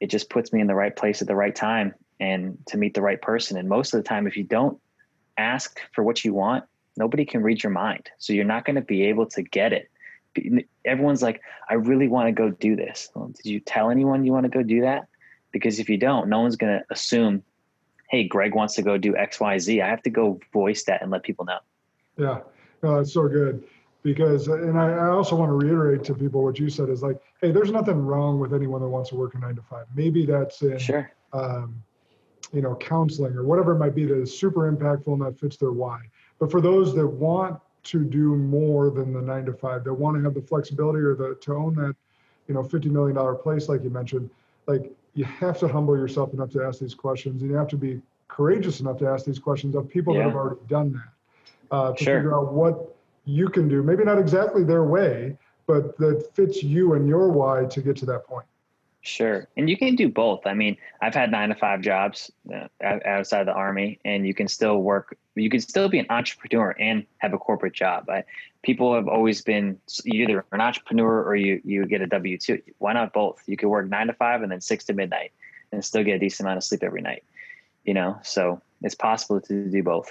[0.00, 2.94] it just puts me in the right place at the right time and to meet
[2.94, 3.56] the right person.
[3.56, 4.78] And most of the time, if you don't
[5.36, 6.64] ask for what you want,
[6.96, 8.10] nobody can read your mind.
[8.18, 9.90] So you're not going to be able to get it.
[10.84, 13.10] Everyone's like, I really want to go do this.
[13.14, 15.08] Well, did you tell anyone you want to go do that?
[15.52, 17.42] Because if you don't, no one's going to assume,
[18.10, 19.80] hey, Greg wants to go do X, Y, Z.
[19.80, 21.58] I have to go voice that and let people know.
[22.18, 22.40] Yeah,
[22.82, 23.64] no, that's so good
[24.06, 27.20] because and I, I, also want to reiterate to people what you said is like
[27.40, 30.24] hey there's nothing wrong with anyone that wants to work a nine to five maybe
[30.24, 31.10] that's in sure.
[31.32, 31.82] um,
[32.52, 35.56] you know counseling or whatever it might be that is super impactful and that fits
[35.56, 35.98] their why
[36.38, 40.16] but for those that want to do more than the nine to five that want
[40.16, 41.94] to have the flexibility or the to own that
[42.48, 44.28] you know 50 million dollar place like you mentioned
[44.66, 47.76] like you have to humble yourself enough to ask these questions and you have to
[47.76, 50.20] be courageous enough to ask these questions of people yeah.
[50.20, 52.18] that have already done that uh, to sure.
[52.18, 56.94] figure out what you can do, maybe not exactly their way, but that fits you
[56.94, 58.46] and your why to get to that point.
[59.06, 59.46] Sure.
[59.56, 60.44] And you can do both.
[60.46, 64.34] I mean, I've had nine to five jobs uh, outside of the army and you
[64.34, 68.10] can still work, you can still be an entrepreneur and have a corporate job.
[68.10, 68.24] I,
[68.64, 72.60] people have always been either an entrepreneur or you, you get a W two.
[72.78, 73.44] Why not both?
[73.46, 75.30] You could work nine to five and then six to midnight
[75.70, 77.22] and still get a decent amount of sleep every night,
[77.84, 78.18] you know?
[78.24, 80.10] So it's possible to do both.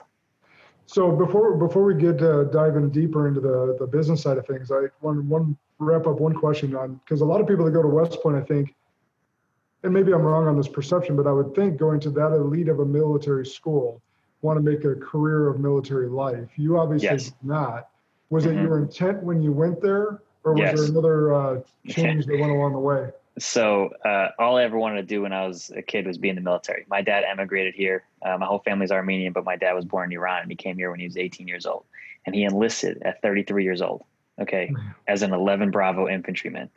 [0.86, 4.72] So before before we get uh, diving deeper into the the business side of things,
[4.72, 7.82] I want one wrap up one question on because a lot of people that go
[7.82, 8.74] to West Point, I think,
[9.86, 12.68] and maybe I'm wrong on this perception, but I would think going to that elite
[12.68, 14.02] of a military school
[14.42, 16.50] want to make a career of military life.
[16.56, 17.34] You obviously yes.
[17.42, 17.90] not.
[18.30, 18.60] Was mm-hmm.
[18.60, 20.80] it your intent when you went there, or was yes.
[20.80, 23.12] there another uh, change that went along the way?
[23.38, 26.30] so uh, all I ever wanted to do when I was a kid was be
[26.30, 26.86] in the military.
[26.90, 28.06] My dad emigrated here.
[28.22, 30.78] Uh, my whole family's Armenian, but my dad was born in Iran and he came
[30.78, 31.86] here when he was 18 years old.
[32.26, 34.04] And he enlisted at 33 years old,
[34.42, 34.74] okay,
[35.08, 36.70] as an 11 Bravo infantryman.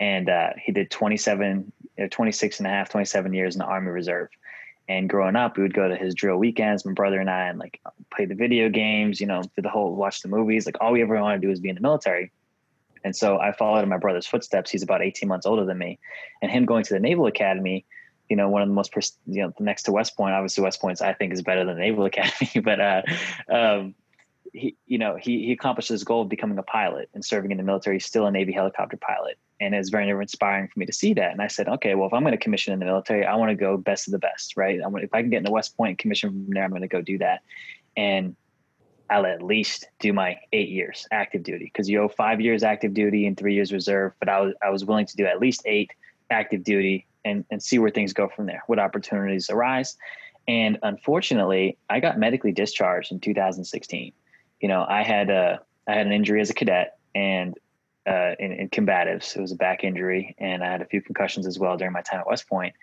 [0.00, 3.88] And uh, he did 27, uh, 26 and a half, 27 years in the Army
[3.88, 4.28] Reserve.
[4.88, 7.58] And growing up, we would go to his drill weekends, my brother and I, and
[7.58, 7.80] like
[8.14, 10.64] play the video games, you know, do the whole watch the movies.
[10.64, 12.32] Like all we ever wanted to do was be in the military.
[13.04, 14.70] And so I followed in my brother's footsteps.
[14.70, 15.98] He's about 18 months older than me.
[16.40, 17.84] And him going to the Naval Academy,
[18.30, 18.94] you know, one of the most,
[19.26, 21.82] you know, next to West Point, obviously West Point's, I think is better than the
[21.82, 23.02] Naval Academy, but, uh,
[23.50, 23.94] um,
[24.52, 27.56] he, you know, he, he accomplished his goal of becoming a pilot and serving in
[27.56, 27.96] the military.
[27.96, 29.38] He's still a Navy helicopter pilot.
[29.60, 31.32] And it's very inspiring for me to see that.
[31.32, 33.50] And I said, okay, well, if I'm going to commission in the military, I want
[33.50, 34.80] to go best of the best, right?
[34.80, 37.02] I if I can get into West Point commission from there, I'm going to go
[37.02, 37.42] do that.
[37.96, 38.36] And
[39.10, 42.94] I'll at least do my eight years active duty because you owe five years active
[42.94, 44.12] duty and three years reserve.
[44.20, 45.90] But I was I was willing to do at least eight
[46.30, 49.96] active duty and and see where things go from there, what opportunities arise.
[50.46, 54.12] And unfortunately, I got medically discharged in 2016.
[54.60, 57.58] You know, I had a I had an injury as a cadet and
[58.06, 59.36] uh, in, in combatives.
[59.36, 62.02] It was a back injury, and I had a few concussions as well during my
[62.02, 62.74] time at West Point.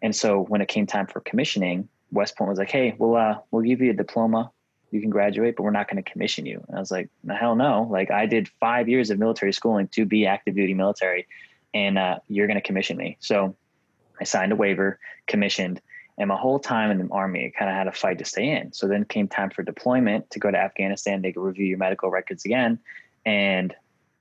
[0.00, 3.38] And so when it came time for commissioning, West Point was like, "Hey, we'll uh,
[3.50, 4.50] we'll give you a diploma.
[4.90, 7.34] You can graduate, but we're not going to commission you." And I was like, "The
[7.34, 7.88] hell no!
[7.90, 11.26] Like I did five years of military schooling to be active duty military,
[11.72, 13.56] and uh, you're going to commission me." So
[14.20, 15.80] I signed a waiver, commissioned,
[16.18, 18.50] and my whole time in the army, I kind of had a fight to stay
[18.50, 18.72] in.
[18.72, 21.22] So then came time for deployment to go to Afghanistan.
[21.22, 22.78] They could review your medical records again,
[23.24, 23.74] and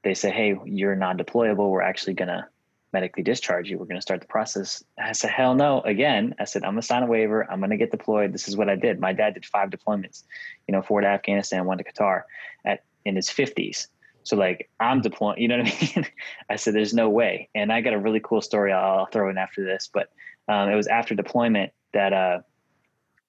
[0.03, 1.69] they say, "Hey, you're non-deployable.
[1.69, 2.47] We're actually going to
[2.93, 3.77] medically discharge you.
[3.77, 4.83] We're going to start the process.
[4.99, 5.81] I said, hell no.
[5.81, 7.49] Again, I said, I'm going to sign a waiver.
[7.49, 8.33] I'm going to get deployed.
[8.33, 8.99] This is what I did.
[8.99, 10.23] My dad did five deployments,
[10.67, 12.23] you know, four to Afghanistan, one to Qatar
[12.65, 13.87] at in his 50s.
[14.23, 16.07] So like I'm deploying, you know what I mean?
[16.49, 17.49] I said, there's no way.
[17.55, 20.11] And I got a really cool story I'll, throw in after this, but
[20.47, 22.39] um, it was after deployment that uh,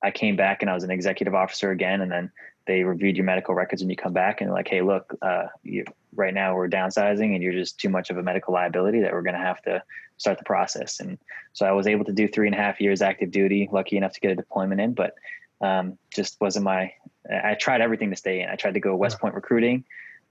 [0.03, 2.01] I came back and I was an executive officer again.
[2.01, 2.31] And then
[2.67, 5.85] they reviewed your medical records and you come back and like, hey, look, uh, you,
[6.15, 9.23] right now we're downsizing and you're just too much of a medical liability that we're
[9.23, 9.83] going to have to
[10.17, 11.01] start the process.
[11.01, 11.19] And
[11.53, 14.13] so I was able to do three and a half years active duty, lucky enough
[14.13, 15.15] to get a deployment in, but
[15.61, 16.93] um, just wasn't my,
[17.31, 18.49] I tried everything to stay in.
[18.49, 19.85] I tried to go West Point recruiting.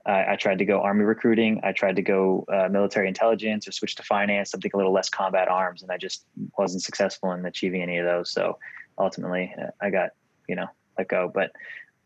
[0.08, 1.60] Uh, I tried to go army recruiting.
[1.64, 5.10] I tried to go uh, military intelligence or switch to finance, something a little less
[5.10, 5.84] combat arms.
[5.84, 6.26] And I just
[6.58, 8.32] wasn't successful in achieving any of those.
[8.32, 8.58] So
[8.98, 10.10] ultimately uh, I got,
[10.48, 11.52] you know, let go, but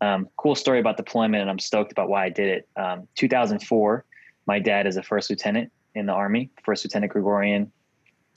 [0.00, 2.68] um, cool story about deployment, and I'm stoked about why I did it.
[2.76, 4.04] Um, 2004,
[4.46, 7.72] my dad is a first lieutenant in the Army, First Lieutenant Gregorian,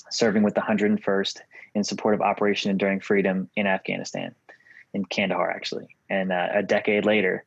[0.09, 1.39] serving with the 101st
[1.75, 4.33] in support of Operation Enduring Freedom in Afghanistan,
[4.93, 5.95] in Kandahar, actually.
[6.09, 7.43] And uh, a decade later,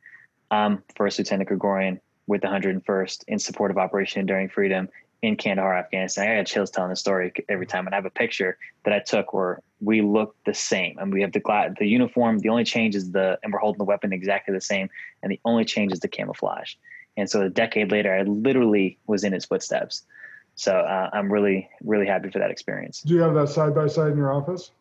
[0.51, 4.87] I'm First Lieutenant Gregorian with the 101st in support of Operation Enduring Freedom
[5.21, 6.29] in Kandahar, Afghanistan.
[6.29, 7.85] I got chills telling the story every time.
[7.87, 11.21] And I have a picture that I took where we look the same, and we
[11.21, 12.39] have the the uniform.
[12.39, 14.89] The only change is the, and we're holding the weapon exactly the same,
[15.21, 16.75] and the only change is the camouflage.
[17.15, 20.03] And so a decade later, I literally was in his footsteps.
[20.55, 23.01] So uh, I'm really, really happy for that experience.
[23.01, 24.71] Do you have that side by side in your office?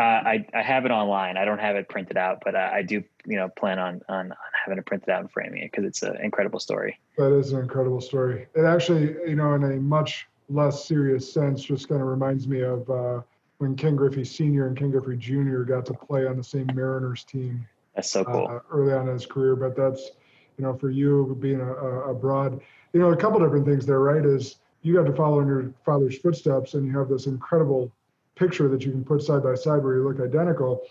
[0.00, 1.36] Uh, I, I have it online.
[1.36, 4.32] I don't have it printed out, but uh, I do, you know, plan on, on,
[4.32, 6.98] on having it printed out and framing it because it's an incredible story.
[7.18, 8.46] That is an incredible story.
[8.54, 12.62] It actually, you know, in a much less serious sense, just kind of reminds me
[12.62, 13.20] of uh,
[13.58, 14.68] when Ken Griffey Sr.
[14.68, 15.64] and Ken Griffey Jr.
[15.64, 17.68] got to play on the same Mariners team.
[17.94, 18.48] That's so cool.
[18.50, 20.12] Uh, early on in his career, but that's,
[20.56, 22.58] you know, for you being a, a abroad,
[22.94, 24.24] you know, a couple different things there, right?
[24.24, 27.92] Is you got to follow in your father's footsteps and you have this incredible
[28.40, 30.82] picture that you can put side by side where you look identical,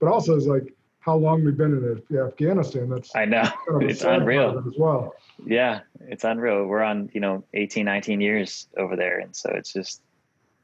[0.00, 2.90] but also is like how long we've been in Afghanistan.
[2.90, 5.14] That's I know kind of it's unreal as well.
[5.46, 6.66] Yeah, it's unreal.
[6.66, 10.02] We're on you know 18, 19 years over there, and so it's just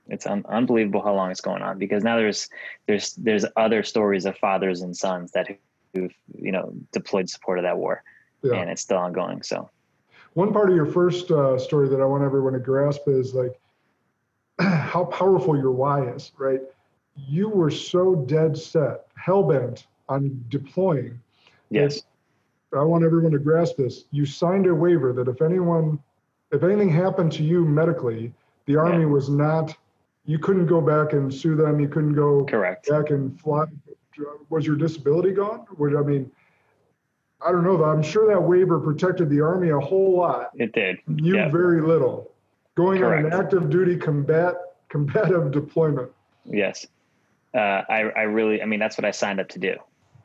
[0.08, 2.50] it's un- unbelievable how long it's going on because now there's
[2.86, 5.46] there's there's other stories of fathers and sons that
[5.94, 8.02] who've you know deployed support of that war,
[8.42, 8.54] yeah.
[8.54, 9.42] and it's still ongoing.
[9.42, 9.70] So.
[10.34, 13.60] One part of your first uh, story that I want everyone to grasp is like
[14.60, 16.60] how powerful your why is, right?
[17.16, 21.20] You were so dead set, hell bent on deploying.
[21.70, 22.02] Yes.
[22.74, 24.04] I want everyone to grasp this.
[24.10, 25.98] You signed a waiver that if anyone,
[26.52, 28.32] if anything happened to you medically,
[28.66, 29.06] the army yeah.
[29.06, 29.76] was not.
[30.24, 31.80] You couldn't go back and sue them.
[31.80, 33.64] You couldn't go correct back and fly.
[34.48, 35.66] Was your disability gone?
[35.76, 36.30] Would I mean?
[37.44, 37.82] I don't know.
[37.84, 40.50] I'm sure that waiver protected the army a whole lot.
[40.54, 40.98] It did.
[41.08, 41.50] You yeah.
[41.50, 42.31] very little
[42.74, 43.26] going Correct.
[43.26, 44.54] on an active duty combat
[44.88, 46.10] combative deployment.
[46.44, 46.86] Yes,
[47.54, 49.76] uh, I I really I mean that's what I signed up to do.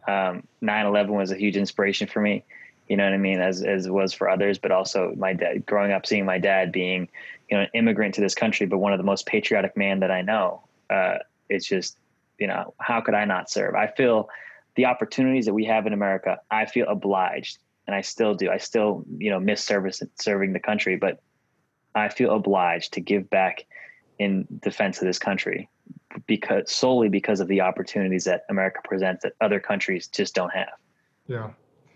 [0.07, 2.43] Um, 9/11 was a huge inspiration for me.
[2.87, 5.65] You know what I mean, as as it was for others, but also my dad.
[5.65, 7.09] Growing up, seeing my dad being,
[7.49, 10.11] you know, an immigrant to this country, but one of the most patriotic man that
[10.11, 10.63] I know.
[10.89, 11.17] Uh,
[11.49, 11.97] it's just,
[12.39, 13.75] you know, how could I not serve?
[13.75, 14.29] I feel
[14.75, 16.39] the opportunities that we have in America.
[16.49, 17.57] I feel obliged,
[17.87, 18.49] and I still do.
[18.49, 21.19] I still, you know, miss service serving the country, but
[21.95, 23.65] I feel obliged to give back
[24.19, 25.69] in defense of this country
[26.25, 30.73] because solely because of the opportunities that America presents that other countries just don't have.
[31.27, 31.51] Yeah.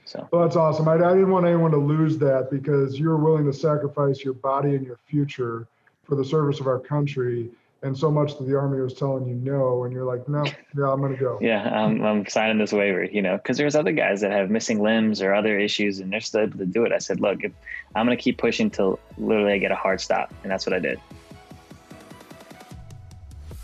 [0.05, 0.87] So well, that's awesome.
[0.87, 4.75] I, I didn't want anyone to lose that because you're willing to sacrifice your body
[4.75, 5.67] and your future
[6.03, 7.49] for the service of our country
[7.83, 10.91] and so much that the army was telling you no and you're like no yeah
[10.91, 11.39] i'm gonna go.
[11.41, 14.81] Yeah i'm, I'm signing this waiver you know because there's other guys that have missing
[14.81, 16.91] limbs or other issues and they're still able to do it.
[16.91, 17.51] I said look if,
[17.95, 20.79] i'm gonna keep pushing till literally i get a hard stop and that's what i
[20.79, 20.99] did.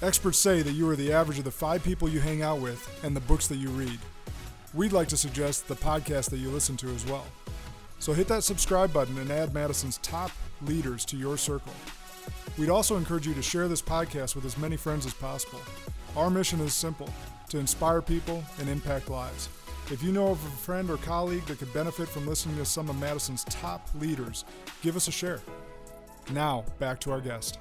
[0.01, 3.03] Experts say that you are the average of the five people you hang out with
[3.03, 3.97] and the books that you read.
[4.75, 7.25] We'd like to suggest the podcast that you listen to as well.
[7.97, 11.73] So hit that subscribe button and add madison's top leaders to your circle
[12.57, 15.59] We'd also encourage you to share this podcast with as many friends as possible.
[16.15, 17.07] Our mission is simple
[17.49, 19.49] to inspire people and impact lives.
[19.91, 22.89] If you know of a friend or colleague that could benefit from listening to some
[22.89, 24.43] of Madison's top leaders,
[24.81, 25.39] give us a share.
[26.33, 27.59] Now, back to our guest.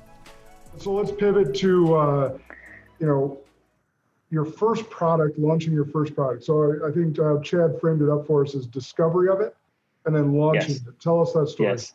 [0.78, 2.38] So let's pivot to, uh,
[2.98, 3.38] you know,
[4.30, 6.42] your first product, launching your first product.
[6.42, 9.54] So I, I think uh, Chad framed it up for us as discovery of it
[10.06, 10.86] and then launching yes.
[10.86, 11.00] it.
[11.00, 11.70] Tell us that story.
[11.70, 11.92] Yes.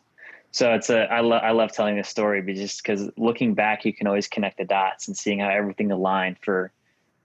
[0.52, 3.84] So it's a I love I love telling this story, but just because looking back,
[3.84, 6.72] you can always connect the dots and seeing how everything aligned for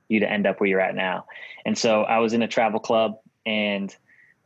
[0.07, 1.25] you to end up where you're at now.
[1.65, 3.93] And so I was in a travel club and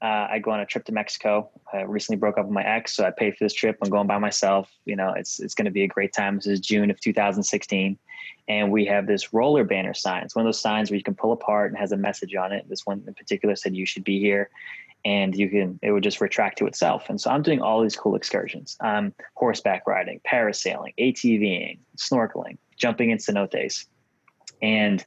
[0.02, 1.52] uh, I go on a trip to Mexico.
[1.72, 3.78] I recently broke up with my ex, so I paid for this trip.
[3.84, 4.72] I'm going by myself.
[4.86, 6.38] You know, it's it's going to be a great time.
[6.38, 8.00] This is June of 2016,
[8.48, 10.24] and we have this roller banner sign.
[10.24, 12.52] It's one of those signs where you can pull apart and has a message on
[12.52, 12.67] it.
[12.67, 14.50] This one in particular said you should be here,
[15.04, 17.10] and you can it would just retract to itself.
[17.10, 18.78] And so I'm doing all these cool excursions.
[18.82, 23.86] I'm horseback riding, parasailing, ATVing, snorkeling, jumping in cenotes,
[24.62, 25.06] and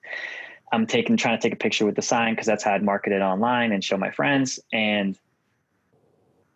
[0.72, 3.12] I'm taking trying to take a picture with the sign because that's how I'd market
[3.12, 4.58] it online and show my friends.
[4.72, 5.18] And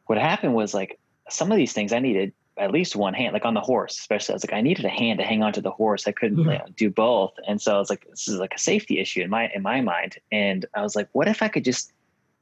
[0.07, 0.98] what happened was like
[1.29, 4.33] some of these things I needed at least one hand, like on the horse, especially.
[4.33, 6.09] I was like, I needed a hand to hang onto the horse.
[6.09, 8.59] I couldn't you know, do both, and so I was like, this is like a
[8.59, 10.16] safety issue in my in my mind.
[10.33, 11.92] And I was like, what if I could just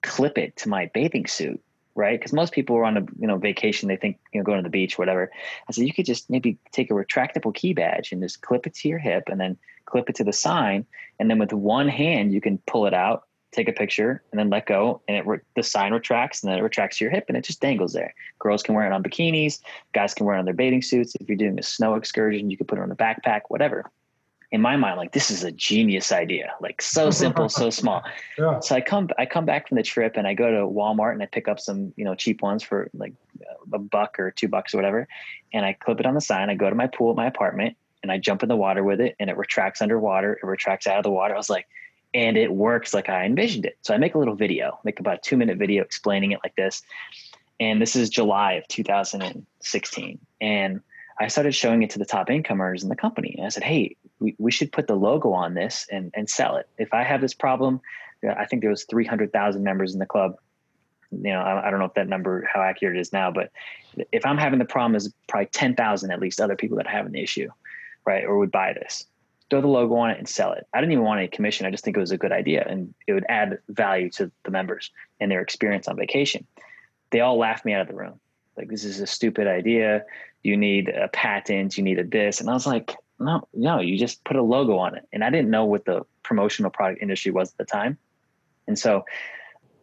[0.06, 1.60] clip it to my bathing suit,
[1.94, 2.18] right?
[2.18, 4.62] Because most people are on a you know vacation, they think you know going to
[4.62, 5.30] the beach, whatever.
[5.68, 8.74] I said you could just maybe take a retractable key badge and just clip it
[8.76, 10.86] to your hip, and then clip it to the sign,
[11.18, 14.48] and then with one hand you can pull it out, take a picture, and then
[14.48, 17.24] let go, and it re- the sign retracts, and then it retracts to your hip,
[17.28, 18.14] and it just dangles there.
[18.38, 19.60] Girls can wear it on bikinis,
[19.92, 21.14] guys can wear it on their bathing suits.
[21.16, 23.90] If you're doing a snow excursion, you could put it on a backpack, whatever
[24.52, 28.02] in my mind, like this is a genius idea, like so simple, so small.
[28.38, 28.61] Yeah.
[28.61, 31.22] So I come, I come back from the trip and I go to Walmart and
[31.22, 33.12] I pick up some, you know, cheap ones for like
[33.72, 35.09] a buck or two bucks or whatever.
[35.52, 36.48] And I clip it on the sign.
[36.48, 39.00] I go to my pool at my apartment and I jump in the water with
[39.00, 40.35] it and it retracts underwater.
[40.35, 41.35] It retracts out of the water.
[41.35, 41.66] I was like,
[42.14, 43.76] and it works like I envisioned it.
[43.82, 46.54] So I make a little video, make about a two minute video explaining it like
[46.54, 46.82] this.
[47.59, 50.18] And this is July of 2016.
[50.40, 50.80] And
[51.18, 53.35] I started showing it to the top incomers in the company.
[53.37, 56.57] And I said, hey, we, we should put the logo on this and, and sell
[56.57, 56.68] it.
[56.79, 57.81] If I have this problem,
[58.29, 60.37] I think there was 300,000 members in the club.
[61.12, 63.50] You know, I, I, don't know if that number, how accurate it is now, but
[64.11, 67.14] if I'm having the problem, is probably 10,000 at least other people that have an
[67.14, 67.48] issue,
[68.05, 68.24] right?
[68.24, 69.07] Or would buy this.
[69.48, 70.66] Throw the logo on it and sell it.
[70.74, 71.66] I didn't even want any commission.
[71.66, 74.50] I just think it was a good idea and it would add value to the
[74.50, 76.44] members and their experience on vacation.
[77.11, 78.18] They all laughed me out of the room.
[78.57, 80.05] Like, this is a stupid idea.
[80.42, 81.79] You need a patent.
[81.79, 82.40] You need a this.
[82.40, 85.07] And I was like, no, no, you just put a logo on it.
[85.12, 87.98] And I didn't know what the promotional product industry was at the time.
[88.66, 89.05] And so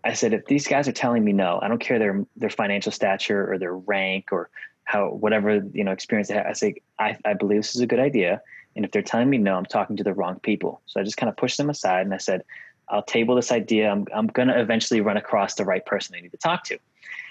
[0.04, 2.92] I said, if these guys are telling me no, I don't care their their financial
[2.92, 4.50] stature or their rank or
[4.84, 6.46] how whatever you know experience they have.
[6.46, 8.42] I say, I, I believe this is a good idea.
[8.76, 10.82] And if they're telling me no, I'm talking to the wrong people.
[10.88, 12.44] So I just kind of pushed them aside and I said,
[12.90, 13.90] I'll table this idea.
[13.90, 16.78] I'm I'm gonna eventually run across the right person I need to talk to.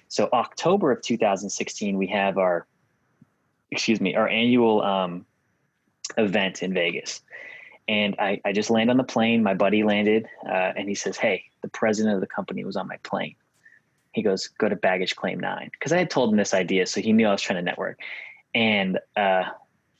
[0.09, 2.67] So October of 2016, we have our
[3.71, 5.27] excuse me, our annual um,
[6.16, 7.22] event in Vegas.
[7.88, 9.42] And I, I just land on the plane.
[9.42, 12.87] My buddy landed, uh, and he says, "Hey, the president of the company was on
[12.87, 13.35] my plane."
[14.12, 17.01] He goes, "Go to baggage claim nine because I had told him this idea, so
[17.01, 17.98] he knew I was trying to network.
[18.55, 19.44] And uh,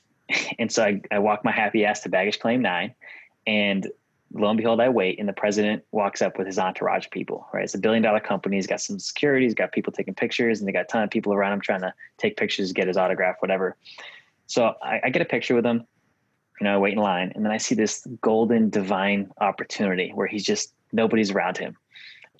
[0.59, 2.95] and so I, I walk my happy ass to baggage claim nine,
[3.45, 3.85] and
[4.33, 7.47] lo and behold, I wait, and the president walks up with his entourage of people.
[7.53, 8.55] Right, it's a billion dollar company.
[8.55, 9.45] He's got some security.
[9.45, 11.81] He's got people taking pictures, and they got a ton of people around him trying
[11.81, 13.75] to take pictures, get his autograph, whatever.
[14.47, 15.85] So I, I get a picture with him
[16.59, 20.27] you know, I wait in line, and then I see this golden divine opportunity where
[20.27, 21.77] he's just nobody's around him,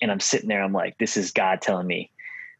[0.00, 0.62] and I'm sitting there.
[0.62, 2.10] I'm like, this is God telling me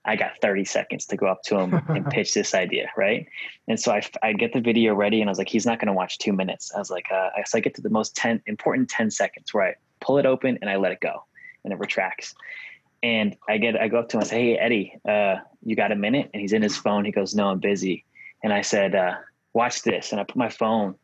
[0.05, 3.27] I got 30 seconds to go up to him and pitch this idea, right?
[3.69, 5.87] And so I, I get the video ready, and I was like, he's not going
[5.87, 6.73] to watch two minutes.
[6.75, 9.69] I was like, uh, so I get to the most 10 important 10 seconds where
[9.69, 11.25] I pull it open and I let it go,
[11.65, 12.35] and it retracts.
[13.03, 15.93] And I get, I go up to him and say, hey Eddie, uh, you got
[15.93, 16.31] a minute?
[16.33, 17.05] And he's in his phone.
[17.05, 18.05] He goes, no, I'm busy.
[18.43, 19.17] And I said, uh,
[19.53, 20.13] watch this.
[20.13, 20.95] And I put my phone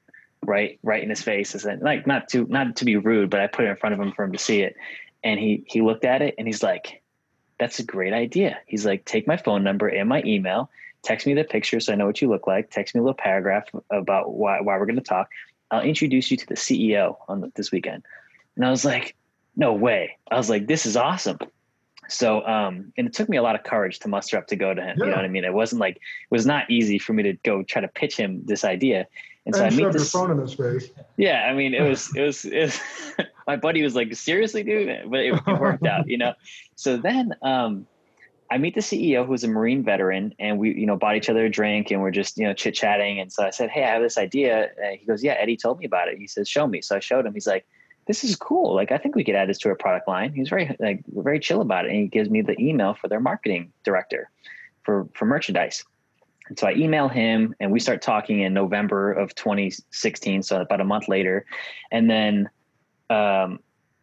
[0.44, 1.54] right right in his face.
[1.54, 4.00] As like not to not to be rude but i put it in front of
[4.00, 4.76] him for him to see it.
[5.22, 7.02] And he he looked at it and he's like
[7.58, 8.58] that's a great idea.
[8.66, 10.70] He's like take my phone number and my email.
[11.02, 12.70] Text me the picture so i know what you look like.
[12.70, 15.28] Text me a little paragraph about why, why we're going to talk.
[15.70, 18.02] I'll introduce you to the ceo on the, this weekend.
[18.56, 19.14] And i was like
[19.56, 20.16] no way.
[20.30, 21.38] I was like this is awesome.
[22.08, 24.72] So um and it took me a lot of courage to muster up to go
[24.72, 25.04] to him yeah.
[25.04, 25.44] you know what i mean?
[25.44, 28.42] It wasn't like it was not easy for me to go try to pitch him
[28.46, 29.06] this idea
[29.46, 30.90] and so I meet this phone in his face.
[31.16, 32.80] Yeah, I mean, it was it was, it was
[33.46, 36.34] my buddy was like, "Seriously, dude," but it, it worked out, you know.
[36.76, 37.86] So then, um,
[38.50, 41.46] I meet the CEO who's a Marine veteran, and we, you know, bought each other
[41.46, 43.18] a drink, and we're just, you know, chit chatting.
[43.18, 45.78] And so I said, "Hey, I have this idea." And he goes, "Yeah, Eddie told
[45.78, 47.32] me about it." He says, "Show me." So I showed him.
[47.32, 47.66] He's like,
[48.06, 48.74] "This is cool.
[48.74, 51.40] Like, I think we could add this to our product line." He's very, like, very
[51.40, 54.28] chill about it, and he gives me the email for their marketing director
[54.82, 55.84] for for merchandise.
[56.50, 60.82] And so I email him, and we start talking in November of 2016, so about
[60.82, 61.46] a month later,
[61.90, 62.50] and then
[63.08, 63.60] um,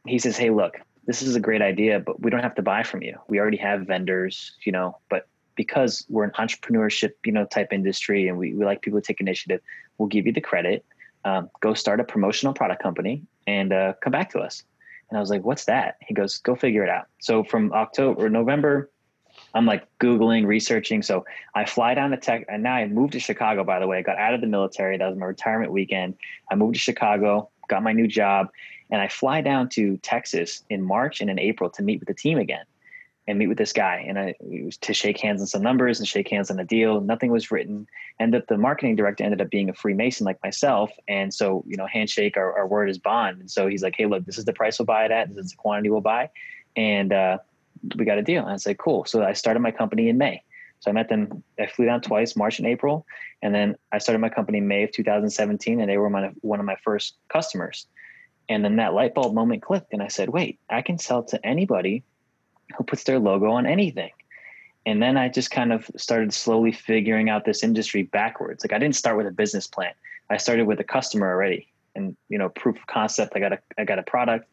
[0.08, 2.84] he says, "Hey, look." this is a great idea, but we don't have to buy
[2.84, 3.18] from you.
[3.30, 8.28] We already have vendors, you know, but because we're an entrepreneurship, you know, type industry
[8.28, 9.62] and we, we like people to take initiative,
[9.98, 10.86] we'll give you the credit.
[11.24, 14.64] Um, go start a promotional product company and uh, come back to us.
[15.10, 15.96] And I was like, what's that?
[16.06, 17.08] He goes, go figure it out.
[17.20, 18.92] So from October, or November,
[19.54, 21.02] I'm like Googling, researching.
[21.02, 21.26] So
[21.56, 23.98] I fly down to tech and now I moved to Chicago, by the way.
[23.98, 24.98] I got out of the military.
[24.98, 26.16] That was my retirement weekend.
[26.52, 28.50] I moved to Chicago, got my new job
[28.90, 32.14] and I fly down to Texas in March and in April to meet with the
[32.14, 32.66] team again
[33.28, 34.06] and meet with this guy.
[34.08, 37.02] And I was to shake hands on some numbers and shake hands on a deal.
[37.02, 37.86] Nothing was written.
[38.20, 40.92] And that the marketing director ended up being a Freemason like myself.
[41.10, 43.42] And so, you know, handshake, our, our word is bond.
[43.42, 45.36] And so he's like, hey, look, this is the price we'll buy it at.
[45.36, 46.30] This is the quantity we'll buy.
[46.78, 47.40] And uh,
[47.96, 48.44] we got a deal.
[48.44, 49.06] And I said, cool.
[49.06, 50.44] So I started my company in May.
[50.80, 51.44] So I met them.
[51.60, 53.06] I flew down twice, March and April,
[53.42, 56.66] and then I started my company May of 2017, and they were my, one of
[56.66, 57.88] my first customers.
[58.48, 61.46] And then that light bulb moment clicked, and I said, wait, I can sell to
[61.46, 62.04] anybody
[62.78, 64.12] who puts their logo on anything.
[64.86, 68.64] And then I just kind of started slowly figuring out this industry backwards.
[68.64, 69.92] Like I didn't start with a business plan.
[70.30, 73.34] I started with a customer already and you know, proof of concept.
[73.36, 74.48] I got a I got a product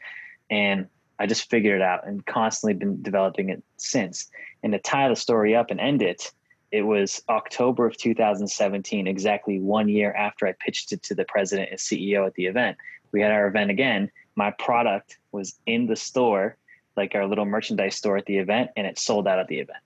[0.51, 0.89] and
[1.19, 4.29] I just figured it out and constantly been developing it since.
[4.63, 6.33] And to tie the story up and end it,
[6.73, 11.71] it was October of 2017, exactly one year after I pitched it to the president
[11.71, 12.77] and CEO at the event
[13.15, 14.11] we had our event again.
[14.35, 16.57] My product was in the store,
[16.97, 19.79] like our little merchandise store at the event, and it sold out at the event.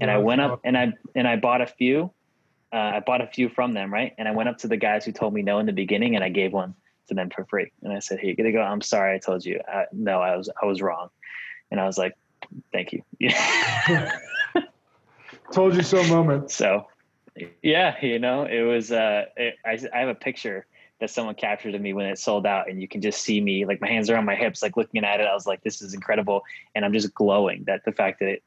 [0.00, 2.10] And I went up and I and I bought a few.
[2.72, 4.14] Uh, I bought a few from them, right?
[4.18, 6.24] And I went up to the guys who told me no in the beginning, and
[6.24, 6.74] I gave one
[7.08, 7.72] to them for free.
[7.82, 8.60] And I said, "Hey, you gotta go.
[8.60, 9.60] I'm sorry, I told you.
[9.72, 11.10] Uh, no, I was I was wrong."
[11.70, 12.16] And I was like,
[12.72, 13.02] "Thank you."
[15.52, 16.50] told you so moment.
[16.50, 16.86] So,
[17.62, 18.92] yeah, you know, it was.
[18.92, 20.66] Uh, it, I I have a picture
[21.00, 23.66] that someone captured of me when it sold out and you can just see me
[23.66, 25.82] like my hands are on my hips like looking at it i was like this
[25.82, 26.42] is incredible
[26.74, 28.42] and i'm just glowing that the fact that it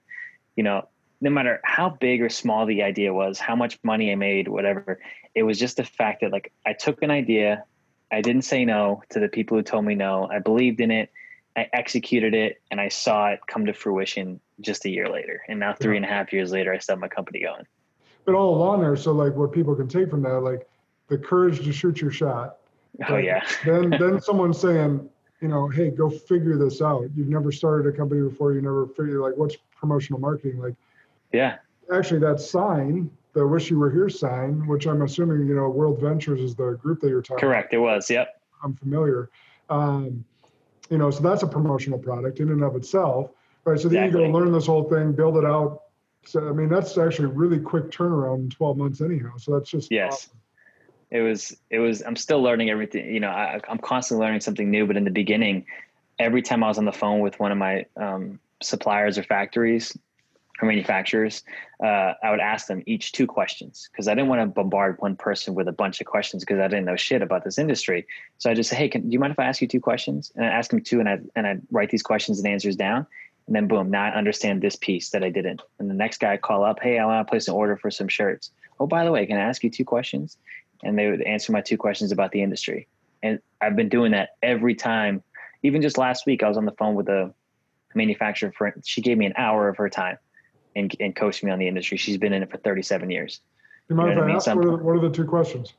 [0.56, 0.88] you know
[1.20, 5.00] no matter how big or small the idea was how much money i made whatever
[5.36, 7.64] it was just the fact that like i took an idea
[8.12, 11.10] i didn't say no to the people who told me no i believed in it
[11.56, 15.60] i executed it and i saw it come to fruition just a year later and
[15.60, 17.66] now three and a half years later i still have my company going
[18.26, 20.68] but all along there so like what people can take from that like
[21.08, 22.58] the courage to shoot your shot.
[23.10, 23.46] Oh yeah.
[23.66, 25.10] then then someone's saying,
[25.42, 27.06] you know, hey, go figure this out.
[27.16, 28.54] You've never started a company before.
[28.54, 30.76] You never figured like what's promotional marketing like.
[31.32, 31.58] Yeah.
[31.94, 36.00] Actually, that sign, the "Wish You Were Here" sign, which I'm assuming you know, World
[36.02, 37.40] Ventures is the group that you're talking.
[37.40, 37.74] Correct.
[37.74, 37.78] About.
[37.78, 38.10] It was.
[38.10, 38.42] Yep.
[38.64, 39.30] I'm familiar.
[39.70, 40.26] Um,
[40.90, 43.32] you know, so that's a promotional product in and of itself,
[43.66, 43.80] right?
[43.80, 44.26] So then exactly.
[44.26, 45.84] you go learn this whole thing, build it out.
[46.26, 49.38] So I mean, that's actually a really quick turnaround in 12 months anyhow.
[49.38, 50.14] So that's just yes.
[50.14, 50.38] Awesome
[51.10, 54.70] it was it was i'm still learning everything you know I, i'm constantly learning something
[54.70, 55.66] new but in the beginning
[56.20, 59.98] every time i was on the phone with one of my um, suppliers or factories
[60.62, 61.44] or manufacturers
[61.84, 65.16] uh, i would ask them each two questions because i didn't want to bombard one
[65.16, 68.06] person with a bunch of questions because i didn't know shit about this industry
[68.38, 70.32] so i just say hey can, do you mind if i ask you two questions
[70.36, 73.06] and i ask them two and i and i write these questions and answers down
[73.48, 76.34] and then boom now i understand this piece that i didn't and the next guy
[76.34, 79.06] I call up hey i want to place an order for some shirts oh by
[79.06, 80.38] the way can i ask you two questions
[80.84, 82.88] and they would answer my two questions about the industry.
[83.24, 85.24] And I've been doing that every time.
[85.64, 87.34] Even just last week, I was on the phone with a
[87.96, 88.54] manufacturer.
[88.56, 90.18] For, she gave me an hour of her time
[90.78, 91.98] and, and coached me on the industry.
[91.98, 93.42] She's been in it for 37 years.
[93.90, 95.74] You mind you know if I, ask, what, are the, what are the two questions?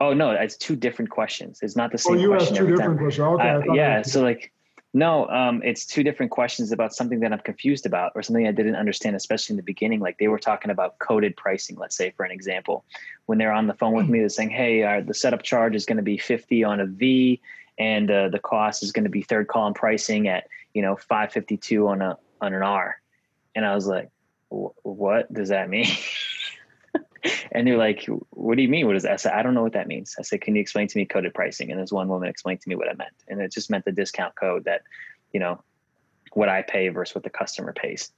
[0.00, 1.60] Oh no, it's two different questions.
[1.62, 2.16] It's not the same.
[2.16, 2.98] Oh, you question asked two different time.
[2.98, 3.26] questions.
[3.26, 3.48] Okay.
[3.48, 4.02] Uh, yeah.
[4.02, 4.52] So like,
[4.92, 8.52] no, um, it's two different questions about something that I'm confused about or something I
[8.52, 10.00] didn't understand, especially in the beginning.
[10.00, 12.84] Like they were talking about coded pricing, let's say, for an example.
[13.26, 15.86] When they're on the phone with me, they're saying, hey, uh, the setup charge is
[15.86, 17.40] going to be 50 on a V
[17.78, 21.86] and uh, the cost is going to be third column pricing at, you know, 552
[21.86, 23.00] on a on an R.
[23.54, 24.10] And I was like,
[24.48, 25.86] what does that mean?
[27.52, 28.86] and they're like, what do you mean?
[28.86, 29.12] What is that?
[29.12, 30.16] I said, I don't know what that means.
[30.18, 31.70] I said, can you explain to me coded pricing?
[31.70, 33.14] And this one woman explained to me what it meant.
[33.28, 34.82] And it just meant the discount code that,
[35.32, 35.62] you know,
[36.32, 38.12] what I pay versus what the customer pays,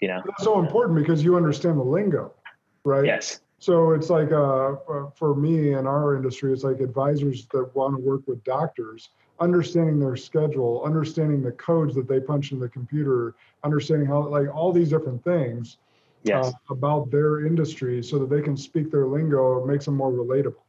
[0.00, 0.20] you know?
[0.24, 2.32] That's so important because you understand the lingo,
[2.84, 3.04] right?
[3.04, 3.40] Yes.
[3.58, 7.94] So it's like uh, uh, for me in our industry, it's like advisors that want
[7.94, 9.10] to work with doctors.
[9.40, 14.54] Understanding their schedule, understanding the codes that they punch in the computer, understanding how like
[14.54, 15.78] all these different things
[16.22, 16.46] yes.
[16.46, 20.62] uh, about their industry so that they can speak their lingo, makes them more relatable.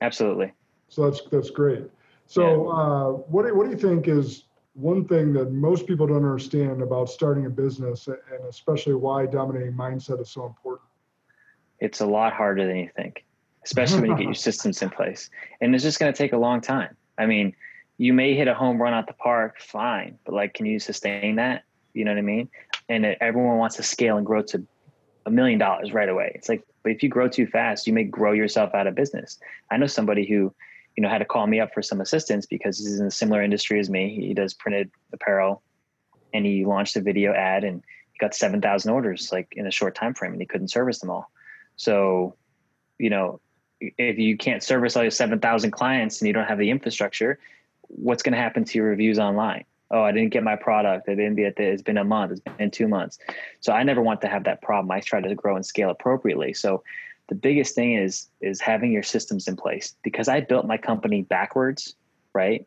[0.00, 0.52] Absolutely.
[0.88, 1.84] So that's that's great.
[2.26, 2.72] So yeah.
[2.72, 4.44] uh, what do, what do you think is
[4.74, 9.72] one thing that most people don't understand about starting a business and especially why dominating
[9.72, 10.88] mindset is so important?
[11.80, 13.24] It's a lot harder than you think,
[13.64, 15.30] especially when you get your systems in place.
[15.60, 16.96] And it's just going to take a long time.
[17.18, 17.54] I mean,
[18.00, 21.36] you may hit a home run out the park, fine, but like, can you sustain
[21.36, 21.64] that?
[21.92, 22.48] You know what I mean?
[22.88, 24.66] And it, everyone wants to scale and grow to
[25.26, 26.32] a million dollars right away.
[26.34, 29.38] It's like, but if you grow too fast, you may grow yourself out of business.
[29.70, 30.54] I know somebody who,
[30.96, 33.42] you know, had to call me up for some assistance because he's in a similar
[33.42, 34.14] industry as me.
[34.26, 35.60] He does printed apparel,
[36.32, 37.82] and he launched a video ad and
[38.12, 41.00] he got seven thousand orders like in a short time frame, and he couldn't service
[41.00, 41.30] them all.
[41.76, 42.34] So,
[42.98, 43.42] you know,
[43.78, 47.38] if you can't service all your seven thousand clients and you don't have the infrastructure,
[47.96, 49.64] what's going to happen to your reviews online?
[49.90, 51.08] oh, I didn't get my product.
[51.08, 51.60] I didn't get it.
[51.60, 52.32] It's been a month.
[52.32, 53.18] It's been two months.
[53.60, 54.90] So I never want to have that problem.
[54.90, 56.54] I try to grow and scale appropriately.
[56.54, 56.82] So
[57.28, 61.22] the biggest thing is is having your systems in place because I built my company
[61.22, 61.94] backwards,
[62.32, 62.66] right?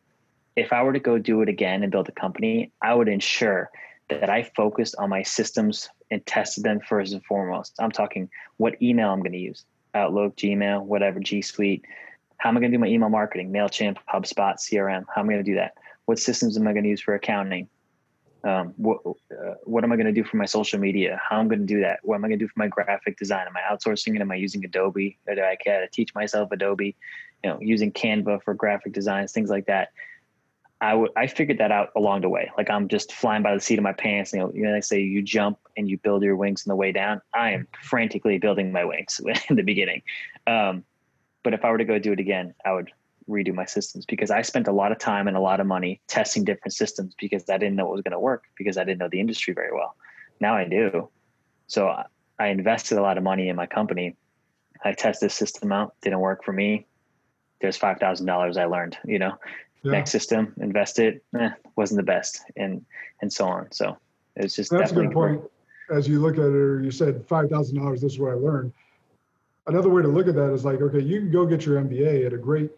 [0.56, 3.72] If I were to go do it again and build a company, I would ensure
[4.10, 7.76] that I focused on my systems and tested them first and foremost.
[7.80, 9.66] I'm talking what email I'm going to use,
[9.96, 11.86] Outlook, Gmail, whatever, G Suite.
[12.44, 15.06] How am I going to do my email marketing, MailChimp, HubSpot, CRM?
[15.16, 15.76] How am I going to do that?
[16.06, 17.68] what systems am I going to use for accounting?
[18.44, 21.20] Um, what uh, what am I going to do for my social media?
[21.30, 22.00] How am I going to do that?
[22.04, 23.48] What am I going to do for my graphic design?
[23.48, 24.22] Am I outsourcing it?
[24.22, 25.18] Am I using Adobe?
[25.28, 26.98] Or do I can teach myself Adobe?
[27.44, 29.90] You know, using Canva for graphic designs, things like that.
[30.82, 32.52] I I figured that out along the way.
[32.58, 34.34] Like I'm just flying by the seat of my pants.
[34.34, 36.76] You know, you know, they say you jump and you build your wings on the
[36.76, 37.22] way down.
[37.34, 40.02] I am frantically building my wings in the beginning.
[40.48, 40.84] Um,
[41.44, 42.92] but if I were to go do it again, I would
[43.30, 46.02] redo my systems because I spent a lot of time and a lot of money
[46.08, 49.00] testing different systems because I didn't know what was going to work because I didn't
[49.00, 49.96] know the industry very well.
[50.40, 51.10] Now I do.
[51.68, 51.94] So
[52.40, 54.16] I invested a lot of money in my company.
[54.84, 56.86] I tested this system out, didn't work for me.
[57.62, 58.98] There's five thousand dollars I learned.
[59.06, 59.38] You know,
[59.84, 59.92] yeah.
[59.92, 62.86] next system, invest it, eh, wasn't the best, and
[63.22, 63.72] and so on.
[63.72, 63.98] So
[64.36, 65.42] it's just that's a good point.
[65.90, 68.02] As you look at it, or you said five thousand dollars.
[68.02, 68.74] This is what I learned.
[69.68, 72.26] Another way to look at that is like, okay, you can go get your MBA
[72.26, 72.70] at a great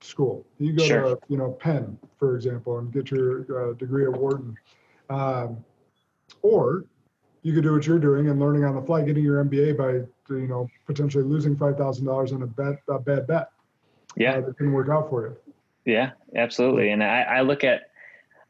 [0.00, 0.44] school.
[0.58, 1.02] You go sure.
[1.02, 4.56] to, you know, Penn, for example, and get your uh, degree at Wharton.
[5.10, 5.64] Um,
[6.42, 6.84] or
[7.42, 10.06] you could do what you're doing and learning on the fly, getting your MBA by,
[10.34, 13.50] you know, potentially losing $5,000 on a, bet, a bad bet.
[14.16, 14.36] Yeah.
[14.36, 15.36] Uh, that can work out for you.
[15.84, 16.90] Yeah, absolutely.
[16.90, 17.90] And I, I look at,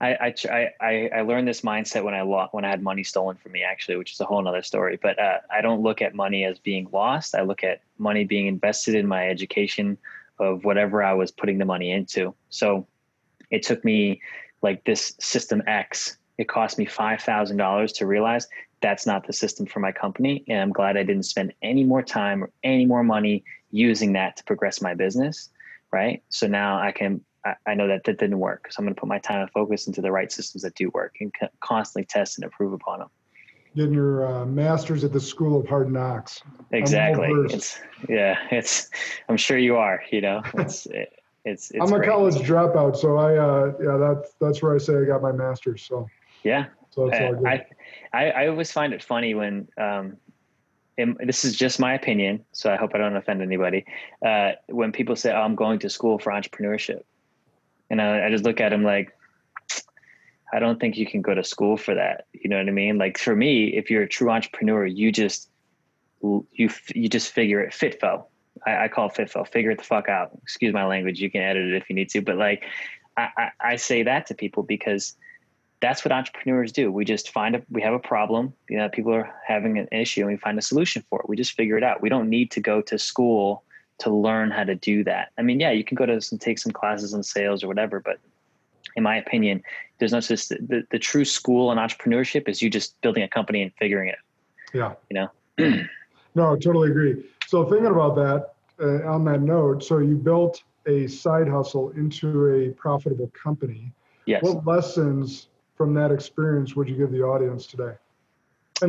[0.01, 3.36] I, I, I, I learned this mindset when I lost, when I had money stolen
[3.36, 4.99] from me, actually, which is a whole other story.
[5.01, 7.34] But uh, I don't look at money as being lost.
[7.34, 9.97] I look at money being invested in my education,
[10.38, 12.34] of whatever I was putting the money into.
[12.51, 12.86] So
[13.51, 14.20] it took me
[14.62, 16.16] like this system X.
[16.38, 18.49] It cost me $5,000 to realize
[18.80, 20.45] that's not the system for my company.
[20.49, 24.36] And I'm glad I didn't spend any more time or any more money using that
[24.38, 25.51] to progress my business.
[25.92, 26.22] Right.
[26.28, 27.24] So now I can,
[27.66, 28.68] I, know that that didn't work.
[28.70, 30.90] So I'm going to put my time and focus into the right systems that do
[30.90, 33.09] work and constantly test and improve upon them
[33.76, 36.42] getting your uh, master's at the School of Hard Knocks.
[36.72, 37.28] Exactly.
[37.51, 38.36] It's yeah.
[38.51, 38.90] It's.
[39.28, 40.03] I'm sure you are.
[40.11, 40.42] You know.
[40.55, 40.86] It's.
[40.86, 41.12] It,
[41.45, 41.80] it's, it's.
[41.80, 42.09] I'm a great.
[42.09, 43.36] college dropout, so I.
[43.36, 43.97] Uh, yeah.
[43.97, 45.82] That's that's where I say I got my master's.
[45.82, 46.09] So.
[46.42, 46.66] Yeah.
[46.90, 47.47] So it's all good.
[47.47, 47.66] I,
[48.12, 50.16] I I always find it funny when um,
[50.97, 53.84] and this is just my opinion, so I hope I don't offend anybody.
[54.24, 57.03] Uh, when people say, "Oh, I'm going to school for entrepreneurship,"
[57.91, 59.16] and I, I just look at them like,
[60.53, 62.26] I don't think you can go to school for that.
[62.32, 62.97] You know what I mean?
[62.97, 65.49] Like for me, if you're a true entrepreneur, you just
[66.22, 68.24] you you just figure it fitfo.
[68.66, 69.47] I, I call it fitfo.
[69.47, 70.30] Figure it the fuck out.
[70.43, 71.20] Excuse my language.
[71.20, 72.64] You can edit it if you need to, but like
[73.16, 75.16] I, I, I say that to people because
[75.80, 76.91] that's what entrepreneurs do.
[76.91, 78.53] We just find a we have a problem.
[78.68, 81.28] You know, people are having an issue, and we find a solution for it.
[81.28, 82.01] We just figure it out.
[82.01, 83.64] We don't need to go to school
[83.99, 85.30] to learn how to do that.
[85.38, 88.01] I mean, yeah, you can go to some take some classes on sales or whatever,
[88.01, 88.18] but
[88.97, 89.62] in my opinion,
[89.99, 93.62] there's no such the, the true school in entrepreneurship is you just building a company
[93.62, 94.18] and figuring it.
[94.72, 94.95] Yeah.
[95.11, 95.28] You
[95.59, 95.82] know.
[96.34, 97.24] no, I totally agree.
[97.47, 102.49] So thinking about that, uh, on that note, so you built a side hustle into
[102.49, 103.92] a profitable company.
[104.26, 104.42] Yes.
[104.42, 107.95] What lessons from that experience would you give the audience today?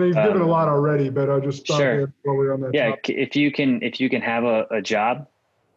[0.01, 2.13] And you've given um, a lot already, but I just thought sure.
[2.23, 2.73] while we're on that.
[2.73, 3.09] Yeah, topic.
[3.09, 5.27] if you can, if you can have a, a job,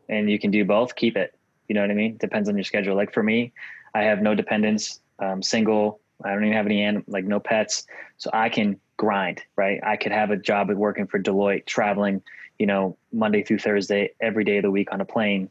[0.09, 1.35] and you can do both, keep it.
[1.69, 2.17] You know what I mean?
[2.17, 2.97] Depends on your schedule.
[2.97, 3.53] Like for me,
[3.95, 6.01] I have no dependents, I'm single.
[6.25, 9.43] I don't even have any like no pets, so I can grind.
[9.57, 12.23] Right, I could have a job working for Deloitte, traveling,
[12.59, 15.51] you know, Monday through Thursday, every day of the week on a plane,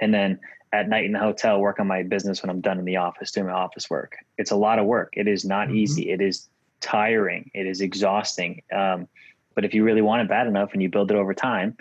[0.00, 0.40] and then
[0.72, 3.30] at night in the hotel, work on my business when I'm done in the office
[3.30, 4.16] doing my office work.
[4.38, 5.12] It's a lot of work.
[5.12, 5.76] It is not mm-hmm.
[5.76, 6.10] easy.
[6.10, 6.48] It is
[6.80, 7.50] tiring.
[7.54, 8.62] It is exhausting.
[8.72, 9.08] Um,
[9.54, 11.76] but if you really want it bad enough and you build it over time,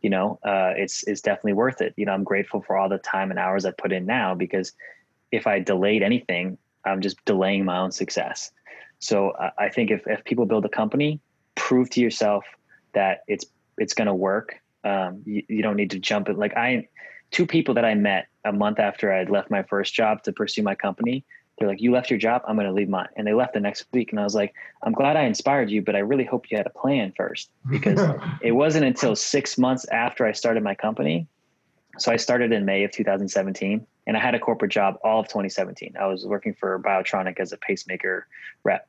[0.00, 1.94] you know, uh, it's it's definitely worth it.
[1.96, 4.72] You know, I'm grateful for all the time and hours I put in now because
[5.32, 8.50] if I delayed anything, I'm just delaying my own success.
[9.00, 11.20] So uh, I think if if people build a company,
[11.54, 12.44] prove to yourself
[12.94, 13.44] that it's
[13.76, 14.56] it's going to work.
[14.84, 16.38] Um, you, you don't need to jump it.
[16.38, 16.88] Like I,
[17.30, 20.62] two people that I met a month after I'd left my first job to pursue
[20.62, 21.24] my company.
[21.58, 22.42] They're like, "You left your job.
[22.46, 24.10] I'm going to leave mine," and they left the next week.
[24.10, 26.66] And I was like, "I'm glad I inspired you, but I really hope you had
[26.66, 28.00] a plan first because
[28.42, 31.26] it wasn't until six months after I started my company.
[31.98, 35.26] So I started in May of 2017, and I had a corporate job all of
[35.26, 35.94] 2017.
[35.98, 38.28] I was working for Biotronik as a pacemaker
[38.62, 38.88] rep,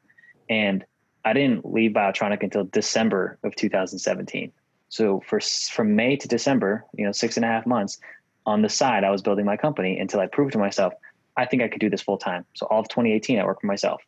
[0.50, 0.86] and
[1.26, 4.52] I didn't leave Biotronik until December of 2017.
[4.90, 8.00] So for from May to December, you know, six and a half months,
[8.46, 10.94] on the side, I was building my company until I proved to myself,
[11.40, 12.46] I think I could do this full time.
[12.54, 14.02] So all of 2018, I worked for myself,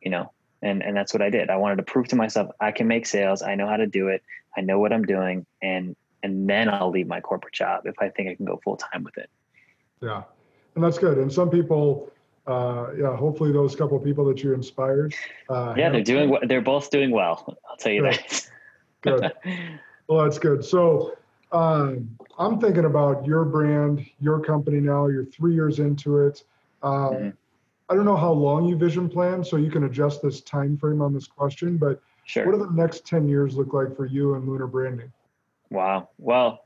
[0.00, 1.50] you know, and, and that's what I did.
[1.50, 3.42] I wanted to prove to myself, I can make sales.
[3.42, 4.24] I know how to do it.
[4.56, 5.46] I know what I'm doing.
[5.62, 5.94] And,
[6.24, 9.04] and then I'll leave my corporate job if I think I can go full time
[9.04, 9.30] with it.
[10.02, 10.24] Yeah.
[10.74, 11.18] And that's good.
[11.18, 12.10] And some people,
[12.48, 15.14] uh, yeah, hopefully those couple people that you inspired.
[15.48, 17.56] Uh, yeah, they're doing, they're both doing well.
[17.70, 18.48] I'll tell you that.
[19.02, 19.32] good.
[20.08, 20.64] Well, that's good.
[20.64, 21.12] So,
[21.52, 25.06] um, I'm thinking about your brand, your company now.
[25.06, 26.44] You're three years into it.
[26.82, 27.28] Um, mm-hmm.
[27.88, 31.00] I don't know how long you vision plan, so you can adjust this time frame
[31.00, 31.78] on this question.
[31.78, 32.44] But sure.
[32.44, 35.10] what do the next ten years look like for you and Lunar Branding?
[35.70, 36.10] Wow.
[36.18, 36.64] Well,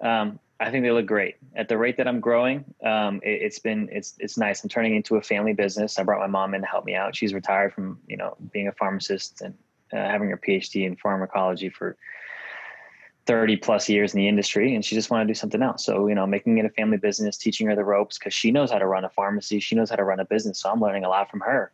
[0.00, 2.64] um, I think they look great at the rate that I'm growing.
[2.84, 4.62] Um, it, has been it's it's nice.
[4.62, 5.98] I'm turning into a family business.
[5.98, 7.14] I brought my mom in to help me out.
[7.14, 9.54] She's retired from you know being a pharmacist and
[9.92, 11.96] uh, having her PhD in pharmacology for
[13.28, 15.84] 30 plus years in the industry and she just wanted to do something else.
[15.84, 18.70] So, you know, making it a family business, teaching her the ropes because she knows
[18.72, 20.60] how to run a pharmacy, she knows how to run a business.
[20.60, 21.70] So I'm learning a lot from her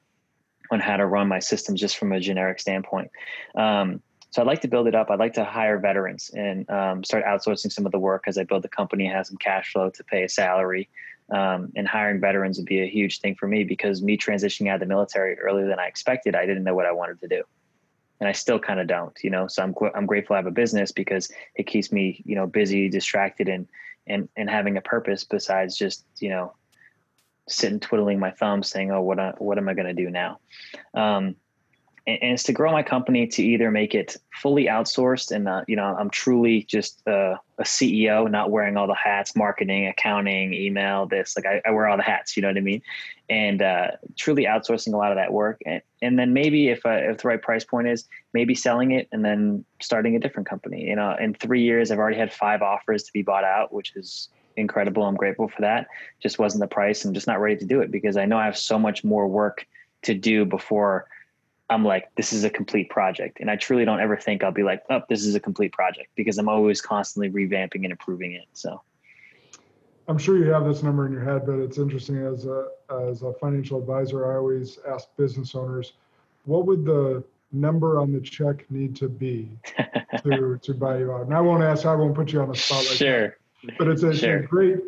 [0.73, 3.09] on how to run my system just from a generic standpoint.
[3.55, 5.11] Um, so I'd like to build it up.
[5.11, 8.43] I'd like to hire veterans and um, start outsourcing some of the work as I
[8.43, 10.89] build the company, have some cash flow to pay a salary.
[11.31, 14.75] Um, and hiring veterans would be a huge thing for me because me transitioning out
[14.75, 17.45] of the military earlier than I expected, I didn't know what I wanted to do
[18.21, 19.47] and I still kind of don't, you know.
[19.47, 22.89] So I'm I'm grateful I have a business because it keeps me, you know, busy,
[22.89, 23.69] distracted, and
[24.07, 26.55] and and having a purpose besides just you know
[27.49, 30.41] sitting twiddling my thumbs, saying, "Oh, what I, what am I going to do now?"
[30.95, 31.37] Um,
[32.07, 35.63] and, and, it's to grow my company to either make it fully outsourced and uh,
[35.67, 40.53] you know i'm truly just uh, a ceo not wearing all the hats marketing accounting
[40.53, 42.83] email this like i, I wear all the hats you know what i mean?
[43.31, 45.63] And uh, truly outsourcing a lot of that work.
[45.65, 49.09] And, and then maybe if, uh, if the right price point is maybe selling it
[49.13, 50.85] and then starting a different company.
[50.85, 53.97] You know in three years i've already had five offers to be bought out which
[53.97, 55.03] is incredible.
[55.05, 55.89] I'm grateful for that.
[56.23, 57.05] Just wasn't the price.
[57.05, 59.27] I'm just not ready to do it because i know i have so much more
[59.27, 59.67] work
[60.03, 61.07] to do before
[61.71, 63.41] I'm like, this is a complete project.
[63.41, 66.11] And I truly don't ever think I'll be like, oh, this is a complete project
[66.15, 68.45] because I'm always constantly revamping and improving it.
[68.53, 68.83] So
[70.07, 72.67] I'm sure you have this number in your head, but it's interesting as a,
[73.09, 75.95] as a financial advisor, I always ask business owners,
[76.45, 79.49] what would the number on the check need to be
[80.23, 81.23] to, to buy you out?
[81.23, 83.39] And I won't ask, I won't put you on the spot like sure.
[83.65, 84.37] That, but it's a, sure.
[84.37, 84.79] it's a great,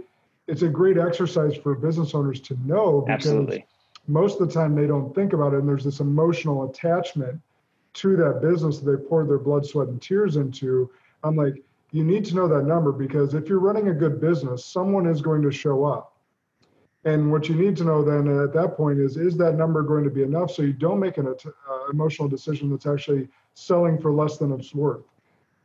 [0.47, 3.65] it's a great exercise for business owners to know because Absolutely
[4.09, 7.41] most of the time they don't think about it and there's this emotional attachment
[7.95, 10.91] to that business that they poured their blood sweat and tears into.
[11.25, 14.65] I'm like you need to know that number because if you're running a good business
[14.65, 16.13] someone is going to show up.
[17.05, 20.05] And what you need to know then at that point is is that number going
[20.05, 24.13] to be enough so you don't make an uh, emotional decision that's actually selling for
[24.13, 25.05] less than it's worth?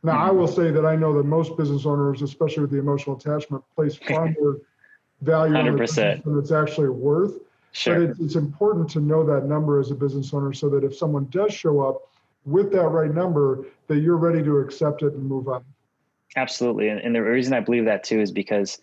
[0.02, 3.16] Now i will say that i know that most business owners especially with the emotional
[3.16, 4.58] attachment place far more
[5.20, 6.24] value 100%.
[6.24, 7.38] than it's actually worth
[7.72, 8.00] Sure.
[8.00, 10.96] But it's, it's important to know that number as a business owner so that if
[10.96, 12.02] someone does show up
[12.44, 15.64] with that right number, that you're ready to accept it and move on.
[16.36, 16.88] Absolutely.
[16.88, 18.78] And, and the reason I believe that too is because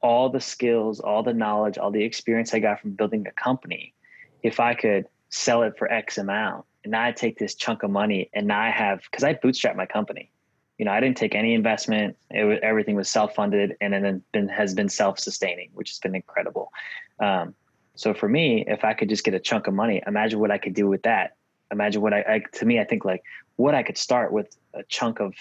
[0.00, 3.94] all the skills, all the knowledge, all the experience I got from building the company,
[4.42, 7.90] if I could sell it for X amount and now I take this chunk of
[7.90, 10.30] money and now I have, because I bootstrapped my company.
[10.78, 12.16] You know, I didn't take any investment.
[12.30, 16.72] It was, everything was self-funded and then been, has been self-sustaining, which has been incredible.
[17.18, 17.54] Um,
[17.98, 20.58] so for me, if I could just get a chunk of money, imagine what I
[20.58, 21.32] could do with that.
[21.72, 23.24] Imagine what I, I to me, I think like
[23.56, 25.34] what I could start with a chunk of,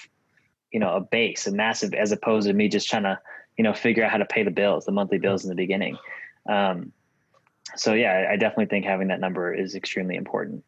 [0.71, 3.19] you know, a base, a massive, as opposed to me just trying to,
[3.59, 5.99] you know, figure out how to pay the bills, the monthly bills in the beginning.
[6.49, 6.93] Um,
[7.75, 10.63] so yeah, I definitely think having that number is extremely important.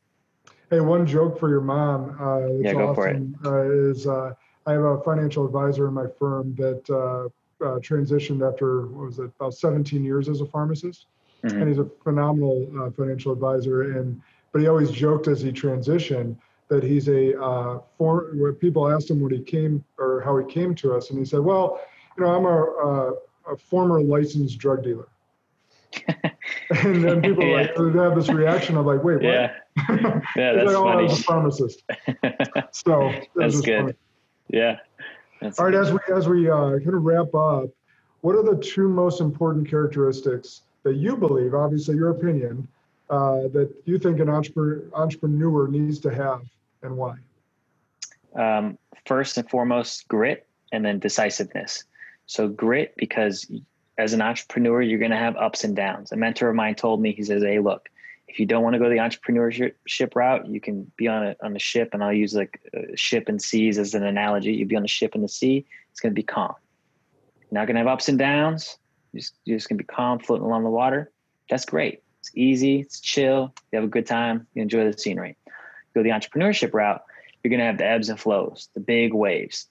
[0.69, 2.15] Hey, one joke for your mom.
[2.21, 3.67] Uh, yeah, go awesome, for it.
[3.67, 4.33] Uh, is uh,
[4.67, 9.17] I have a financial advisor in my firm that uh, uh, transitioned after what was
[9.17, 11.07] it about 17 years as a pharmacist,
[11.43, 11.61] mm-hmm.
[11.61, 13.97] and he's a phenomenal uh, financial advisor.
[13.97, 14.21] And
[14.51, 16.35] but he always joked as he transitioned
[16.69, 18.55] that he's a uh, form.
[18.59, 21.39] People asked him what he came or how he came to us, and he said,
[21.39, 21.81] "Well,
[22.17, 25.07] you know, I'm a, a, a former licensed drug dealer."
[26.69, 27.61] and then people yeah.
[27.61, 29.53] like would have this reaction of like, "Wait, what?" Yeah,
[30.35, 30.99] yeah, that's like, oh, funny.
[30.99, 31.83] I was a pharmacist.
[32.71, 33.81] so that's good.
[33.81, 33.93] Funny.
[34.49, 34.77] Yeah.
[35.41, 35.81] That's All right, good.
[35.81, 37.69] as we as we uh, kind of wrap up,
[38.21, 42.67] what are the two most important characteristics that you believe, obviously your opinion,
[43.09, 46.41] uh, that you think an entrepreneur entrepreneur needs to have,
[46.84, 47.15] and why?
[48.36, 51.84] Um, first and foremost, grit, and then decisiveness.
[52.27, 53.51] So grit, because
[53.97, 56.11] as an entrepreneur, you're going to have ups and downs.
[56.11, 57.89] A mentor of mine told me, he says, "Hey, look,
[58.30, 61.55] if you don't want to go the entrepreneurship route, you can be on a on
[61.55, 64.53] a ship, and I'll use like a ship and seas as an analogy.
[64.53, 65.65] You'd be on a ship in the sea.
[65.91, 66.53] It's going to be calm.
[67.41, 68.77] You're not going to have ups and downs.
[69.12, 71.12] You're just, you're just to be calm, floating along the water.
[71.49, 72.03] That's great.
[72.20, 72.82] It's easy.
[72.82, 73.53] It's chill.
[73.72, 74.47] You have a good time.
[74.53, 75.38] You enjoy the scenery.
[75.93, 77.03] Go the entrepreneurship route.
[77.43, 79.68] You're to have the ebbs and flows, the big waves.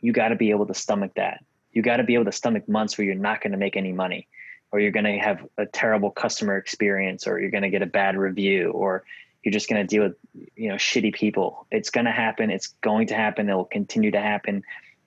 [0.00, 1.44] You got to be able to stomach that.
[1.72, 4.26] You got to be able to stomach months where you're not to make any money
[4.72, 8.70] or you're to have a terrible customer experience or you're to get a bad review
[8.70, 9.04] or
[9.42, 10.16] you're just going to deal with
[10.56, 14.10] you know shitty people it's going to happen it's going to happen it will continue
[14.10, 14.62] to happen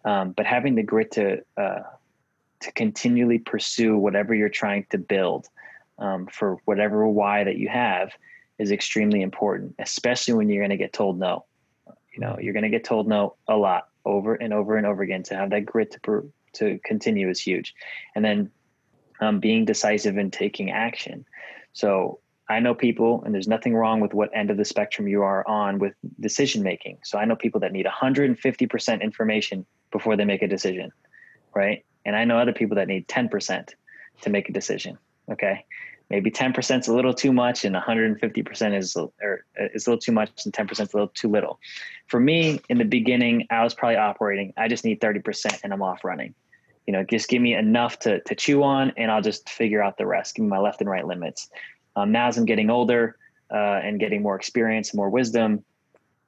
[0.06, 1.82] um, but having the grit to uh,
[2.62, 5.47] to continually pursue whatever you're trying to build
[5.97, 8.12] um, for whatever why that you have
[8.57, 11.45] is extremely important especially when you're going to get told no
[12.14, 15.03] you know you're going to get told no a lot over and over and over
[15.03, 17.76] again to have that grit to to continue is huge
[18.16, 18.49] and then
[19.20, 21.26] um, being decisive and taking action.
[21.74, 25.22] So I know people, and there's nothing wrong with what end of the spectrum you
[25.22, 26.99] are on with decision making.
[27.03, 30.91] So I know people that need 150% information before they make a decision,
[31.53, 31.86] right?
[32.10, 33.70] And I know other people that need 10%
[34.22, 34.97] to make a decision.
[35.32, 35.64] Okay.
[36.10, 40.12] Maybe 10% is a little too much and 150% is, or is a little too
[40.12, 41.60] much and 10% is a little too little.
[42.07, 45.84] For me, in the beginning, I was probably operating, I just need 30% and I'm
[45.84, 46.34] off running
[46.88, 49.99] you know, just give me enough to, to chew on and I'll just figure out
[49.99, 51.47] the rest, give me my left and right limits.
[51.95, 53.16] Um, now as I'm getting older
[53.53, 55.64] uh, and getting more experience, more wisdom,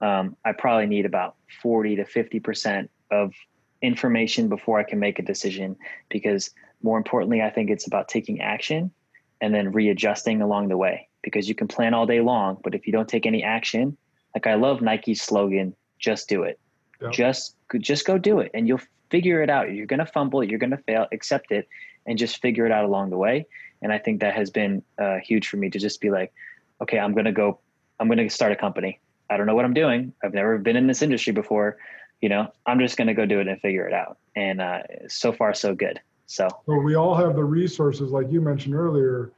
[0.02, 3.34] um, I probably need about 40 to 50% of
[3.82, 5.76] information before I can make a decision
[6.10, 6.52] because
[6.84, 8.92] more importantly, I think it's about taking action
[9.40, 12.88] and then readjusting along the way because you can plan all day long, but if
[12.88, 13.98] you don't take any action,
[14.36, 16.60] like I love Nike's slogan, just do it.
[17.02, 17.12] Yep.
[17.12, 19.72] Just just go do it and you'll figure it out.
[19.74, 21.68] You're going to fumble, you're going to fail, accept it,
[22.06, 23.48] and just figure it out along the way.
[23.82, 26.32] And I think that has been uh, huge for me to just be like,
[26.82, 27.60] okay, I'm going to go,
[28.00, 29.00] I'm going to start a company.
[29.30, 30.14] I don't know what I'm doing.
[30.24, 31.78] I've never been in this industry before.
[32.22, 34.18] You know, I'm just going to go do it and figure it out.
[34.36, 36.00] And uh, so far, so good.
[36.28, 39.32] So, well, we all have the resources, like you mentioned earlier,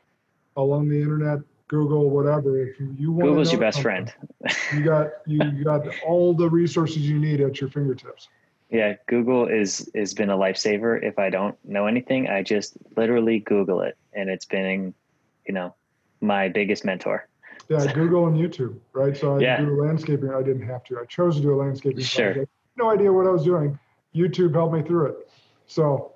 [0.58, 2.62] along the internet, Google, whatever.
[2.62, 4.14] If you want Google's your best friend.
[4.74, 8.28] you got you got all the resources you need at your fingertips.
[8.70, 11.02] Yeah, Google is has been a lifesaver.
[11.02, 14.94] If I don't know anything, I just literally Google it, and it's been,
[15.48, 15.74] you know,
[16.22, 17.28] my biggest mentor.
[17.70, 19.16] Yeah, Google and YouTube, right?
[19.16, 19.58] So I yeah.
[19.58, 20.32] do landscaping.
[20.32, 21.00] I didn't have to.
[21.00, 22.34] I chose to do a landscaping sure.
[22.34, 22.52] project.
[22.76, 23.78] No idea what I was doing.
[24.16, 25.30] YouTube helped me through it.
[25.68, 26.14] So,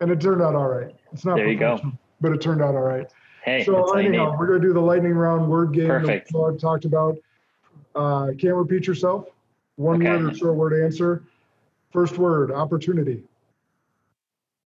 [0.00, 0.94] and it turned out all right.
[1.12, 1.80] It's not there you go,
[2.20, 3.06] but it turned out all right.
[3.44, 6.32] Hey, so anyhow, we're gonna do the lightning round word game Perfect.
[6.32, 7.16] that we talked about.
[7.94, 9.26] Uh, can't repeat yourself.
[9.76, 10.10] One okay.
[10.10, 11.24] word or short word answer.
[11.92, 13.22] First word, opportunity.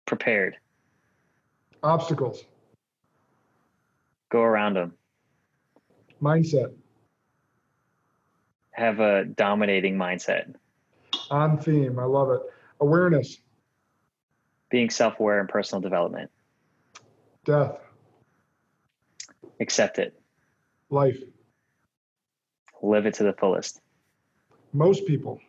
[0.06, 0.58] Prepared.
[1.84, 2.44] Obstacles.
[4.30, 4.94] Go around them.
[6.22, 6.74] Mindset.
[8.72, 10.56] Have a dominating mindset.
[11.32, 11.98] On theme.
[11.98, 12.42] I love it.
[12.82, 13.38] Awareness.
[14.70, 16.30] Being self aware and personal development.
[17.46, 17.78] Death.
[19.62, 20.20] Accept it.
[20.90, 21.20] Life.
[22.82, 23.80] Live it to the fullest.
[24.74, 25.40] Most people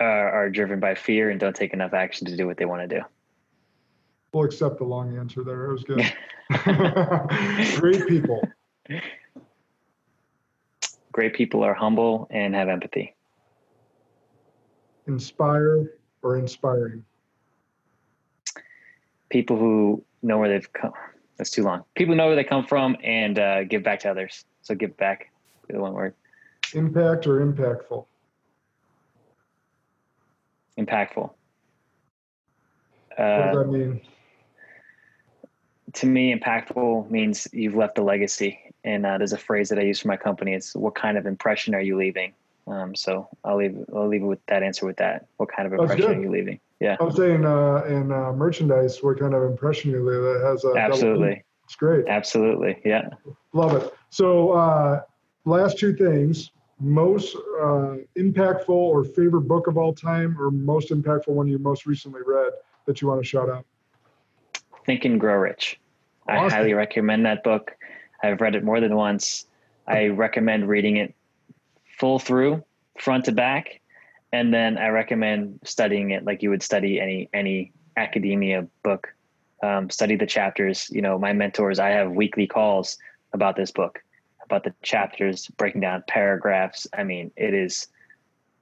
[0.00, 2.88] are, are driven by fear and don't take enough action to do what they want
[2.88, 3.04] to do.
[4.32, 5.66] We'll accept the long answer there.
[5.66, 6.12] It was good.
[7.80, 8.40] Great people.
[11.14, 13.14] Great people are humble and have empathy.
[15.06, 15.92] Inspire
[16.22, 17.04] or inspiring?
[19.30, 20.90] People who know where they've come.
[21.38, 21.84] That's too long.
[21.94, 24.44] People who know where they come from and uh, give back to others.
[24.62, 25.30] So give back.
[25.68, 26.14] The one word.
[26.72, 28.06] Impact or impactful?
[30.76, 31.30] impactful.
[33.16, 34.00] Uh, what does that mean?
[35.92, 38.58] To me, impactful means you've left a legacy.
[38.84, 40.52] And uh, there's a phrase that I use for my company.
[40.52, 42.34] It's what kind of impression are you leaving?
[42.66, 45.26] Um, so I'll leave I'll leave it with that answer with that.
[45.36, 46.60] What kind of impression are you leaving?
[46.80, 50.22] Yeah, I'm saying uh, in uh, merchandise, what kind of impression are you leave?
[50.22, 52.06] That has a absolutely, It's great.
[52.08, 52.80] absolutely.
[52.84, 53.10] Yeah.
[53.52, 53.94] Love it.
[54.10, 55.02] So, uh,
[55.44, 61.28] last two things: most uh, impactful or favorite book of all time, or most impactful
[61.28, 62.52] one you most recently read
[62.86, 63.64] that you want to shout out.
[64.86, 65.78] Think and Grow Rich.
[66.26, 67.72] I highly recommend that book.
[68.24, 69.46] I've read it more than once.
[69.86, 71.14] I recommend reading it
[71.98, 72.64] full through,
[72.98, 73.80] front to back,
[74.32, 79.14] and then I recommend studying it like you would study any any academia book.
[79.62, 80.90] Um, study the chapters.
[80.90, 81.78] You know, my mentors.
[81.78, 82.98] I have weekly calls
[83.32, 84.02] about this book,
[84.44, 86.86] about the chapters, breaking down paragraphs.
[86.96, 87.88] I mean, it is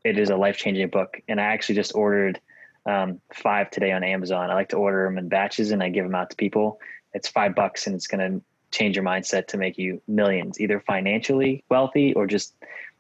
[0.05, 2.41] it is a life changing book, and I actually just ordered
[2.87, 4.51] um, five today on Amazon.
[4.51, 6.81] I like to order them in batches and I give them out to people.
[7.15, 8.43] It's five bucks and it's going to
[8.73, 12.55] change your mindset to make you millions, either financially wealthy or just,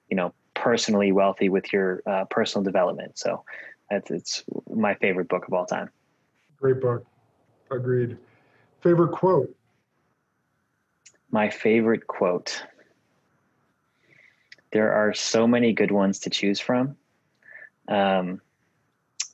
[0.08, 3.18] you know, personally wealthy with your uh, personal development.
[3.18, 3.42] So
[3.90, 5.90] that's it's my favorite book of all time.
[6.58, 7.04] Great book.
[7.70, 8.16] Agreed.
[8.80, 9.54] Favorite quote.
[11.30, 12.62] My favorite quote.
[14.72, 16.96] There are so many good ones to choose from.
[17.88, 18.40] Um,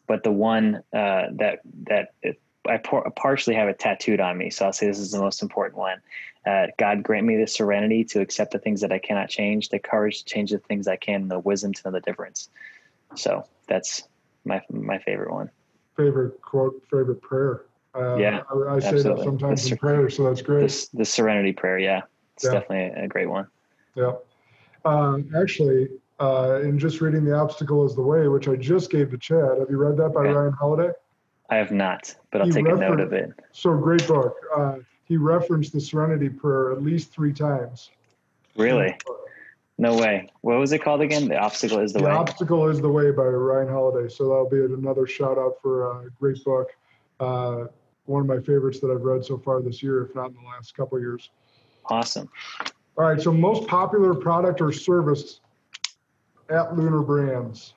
[0.07, 2.09] but the one uh, that that
[2.69, 5.43] I por- partially have it tattooed on me, so I'll say this is the most
[5.43, 6.01] important one.
[6.47, 9.79] Uh, God grant me the serenity to accept the things that I cannot change, the
[9.79, 12.49] courage to change the things I can, and the wisdom to know the difference.
[13.15, 14.09] So that's
[14.45, 15.51] my my favorite one.
[15.97, 16.83] Favorite quote.
[16.91, 17.63] Favorite prayer.
[17.95, 20.63] Uh, Yeah, I, I say that sometimes in prayer, so that's great.
[20.63, 22.03] This the Serenity Prayer, yeah,
[22.37, 22.53] it's Yeah.
[22.53, 23.47] definitely a great one.
[23.95, 24.13] Yeah.
[24.85, 25.89] Um, actually,
[26.21, 29.59] uh, in just reading The Obstacle is the Way, which I just gave to Chad,
[29.59, 30.33] have you read that by Okay.
[30.33, 30.93] Ryan Holiday?
[31.51, 33.31] I have not, but I'll He take a note of it.
[33.53, 34.37] So great book.
[34.55, 37.91] Uh, he referenced the Serenity Prayer at least three times.
[38.57, 38.97] Really?
[39.79, 40.29] No way.
[40.43, 41.29] What was it called again?
[41.29, 42.07] The obstacle is the, Way.
[42.07, 42.17] The way.
[42.17, 44.13] Obstacle is the Way by Ryan Holiday.
[44.13, 46.69] So that'll be another shout out for a great book.
[47.21, 47.67] Uh,
[48.07, 50.49] one of my favorites that I've read so far this year, if not in the
[50.49, 51.31] last couple of years.
[51.87, 52.29] awesome.
[52.97, 53.21] All right.
[53.21, 55.41] So most popular product or service
[56.51, 57.75] at Lunar Brands.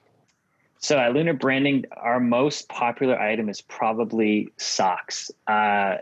[0.81, 5.29] So at Lunar Branding, our most popular item is probably socks.
[5.47, 5.97] Uh,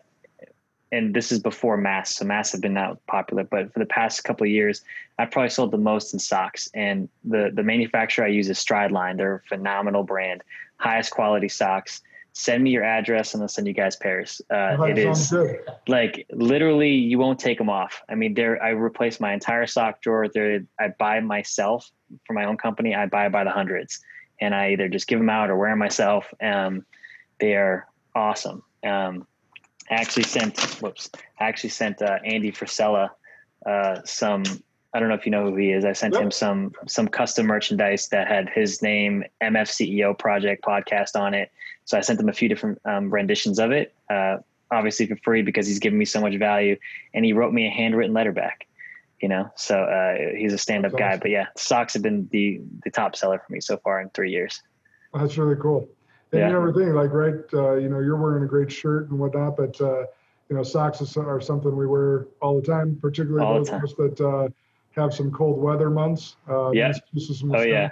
[0.92, 2.18] and this is before masks.
[2.18, 4.82] So masks have been not popular, but for the past couple of years,
[5.20, 6.70] I've probably sold the most in socks.
[6.74, 9.18] And the the manufacturer I use is Strideline.
[9.18, 10.44] They're a phenomenal brand,
[10.78, 12.02] highest quality socks.
[12.34, 14.42] Send me your address and I'll send you guys pairs.
[14.50, 14.98] Uh, it
[15.30, 15.60] good.
[15.88, 18.02] like literally you won't take them off.
[18.08, 20.28] I mean, they're I replaced my entire sock drawer.
[20.30, 21.92] They're I buy myself
[22.26, 22.96] for my own company.
[22.96, 24.00] I buy by the hundreds,
[24.42, 26.34] and I either just give them out or wear them myself.
[26.42, 26.86] Um,
[27.40, 28.64] they are awesome.
[28.84, 29.28] Um,
[29.90, 31.10] I actually sent whoops.
[31.40, 33.10] I actually sent uh, Andy Frisella
[33.66, 34.44] uh, some.
[34.94, 35.86] I don't know if you know who he is.
[35.86, 41.34] I sent him some some custom merchandise that had his name, MFCEO Project Podcast on
[41.34, 41.52] it.
[41.86, 43.94] So I sent him a few different um, renditions of it.
[44.10, 44.38] Uh,
[44.72, 46.78] obviously for free because he's given me so much value
[47.14, 48.68] and he wrote me a handwritten letter back
[49.22, 52.62] you know so uh, he's a stand-up That's guy but yeah socks have been the
[52.84, 54.62] the top seller for me so far in three years
[55.14, 55.90] That's really cool.
[56.32, 56.48] And Yeah.
[56.48, 57.34] you never think like, right?
[57.54, 60.02] Uh, you know, you're wearing a great shirt and whatnot, but uh,
[60.50, 63.84] you know, socks is, are something we wear all the time, particularly All those of
[63.84, 64.48] us that uh,
[64.92, 66.36] have some cold weather months.
[66.48, 66.92] Uh, Yeah.
[67.54, 67.90] Oh, yeah.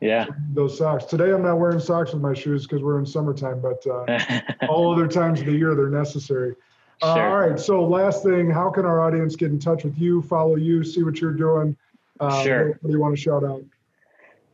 [0.00, 1.04] Yeah Those socks.
[1.04, 4.92] Today, I'm not wearing socks with my shoes because we're in summertime, but uh, all
[4.92, 6.54] other times of the year they're necessary.
[7.02, 7.58] Uh, all right.
[7.58, 11.02] So, last thing, how can our audience get in touch with you, follow you, see
[11.02, 11.76] what you're doing?
[12.18, 12.68] Uh, Sure.
[12.68, 13.62] What do you want to shout out?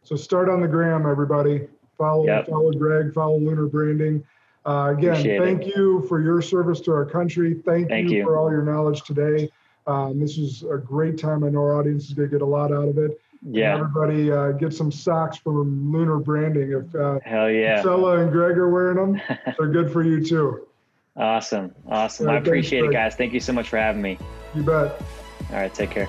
[0.04, 1.68] So start on the gram, everybody.
[1.98, 2.48] Follow Yep.
[2.48, 3.14] follow Greg.
[3.14, 4.24] Follow Lunar Branding.
[4.66, 5.46] Uh, again, Appreciate it.
[5.46, 7.56] thank you for your service to our country.
[7.66, 8.24] Thank, Thank you, you.
[8.24, 9.50] for all your knowledge today.
[9.88, 11.44] Um, this is a great time.
[11.44, 13.20] I know our audience is going to get a lot out of it.
[13.42, 16.72] Yeah Everybody uh, get some socks from Lunar Branding.
[16.72, 19.22] If uh, hell yeah Stella and Greg are wearing them,
[19.58, 20.68] they're good for you too.
[21.16, 21.74] Awesome.
[21.88, 22.28] Awesome.
[22.28, 23.16] All I right, thanks, appreciate it, guys.
[23.16, 24.18] Thank you so much for having me.
[24.56, 25.02] You bet.
[25.50, 25.74] All right.
[25.74, 26.08] Take care.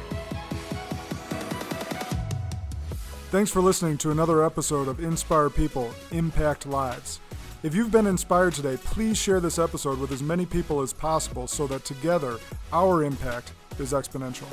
[3.31, 7.21] Thanks for listening to another episode of Inspire People, Impact Lives.
[7.63, 11.47] If you've been inspired today, please share this episode with as many people as possible
[11.47, 12.39] so that together
[12.73, 14.49] our impact is exponential.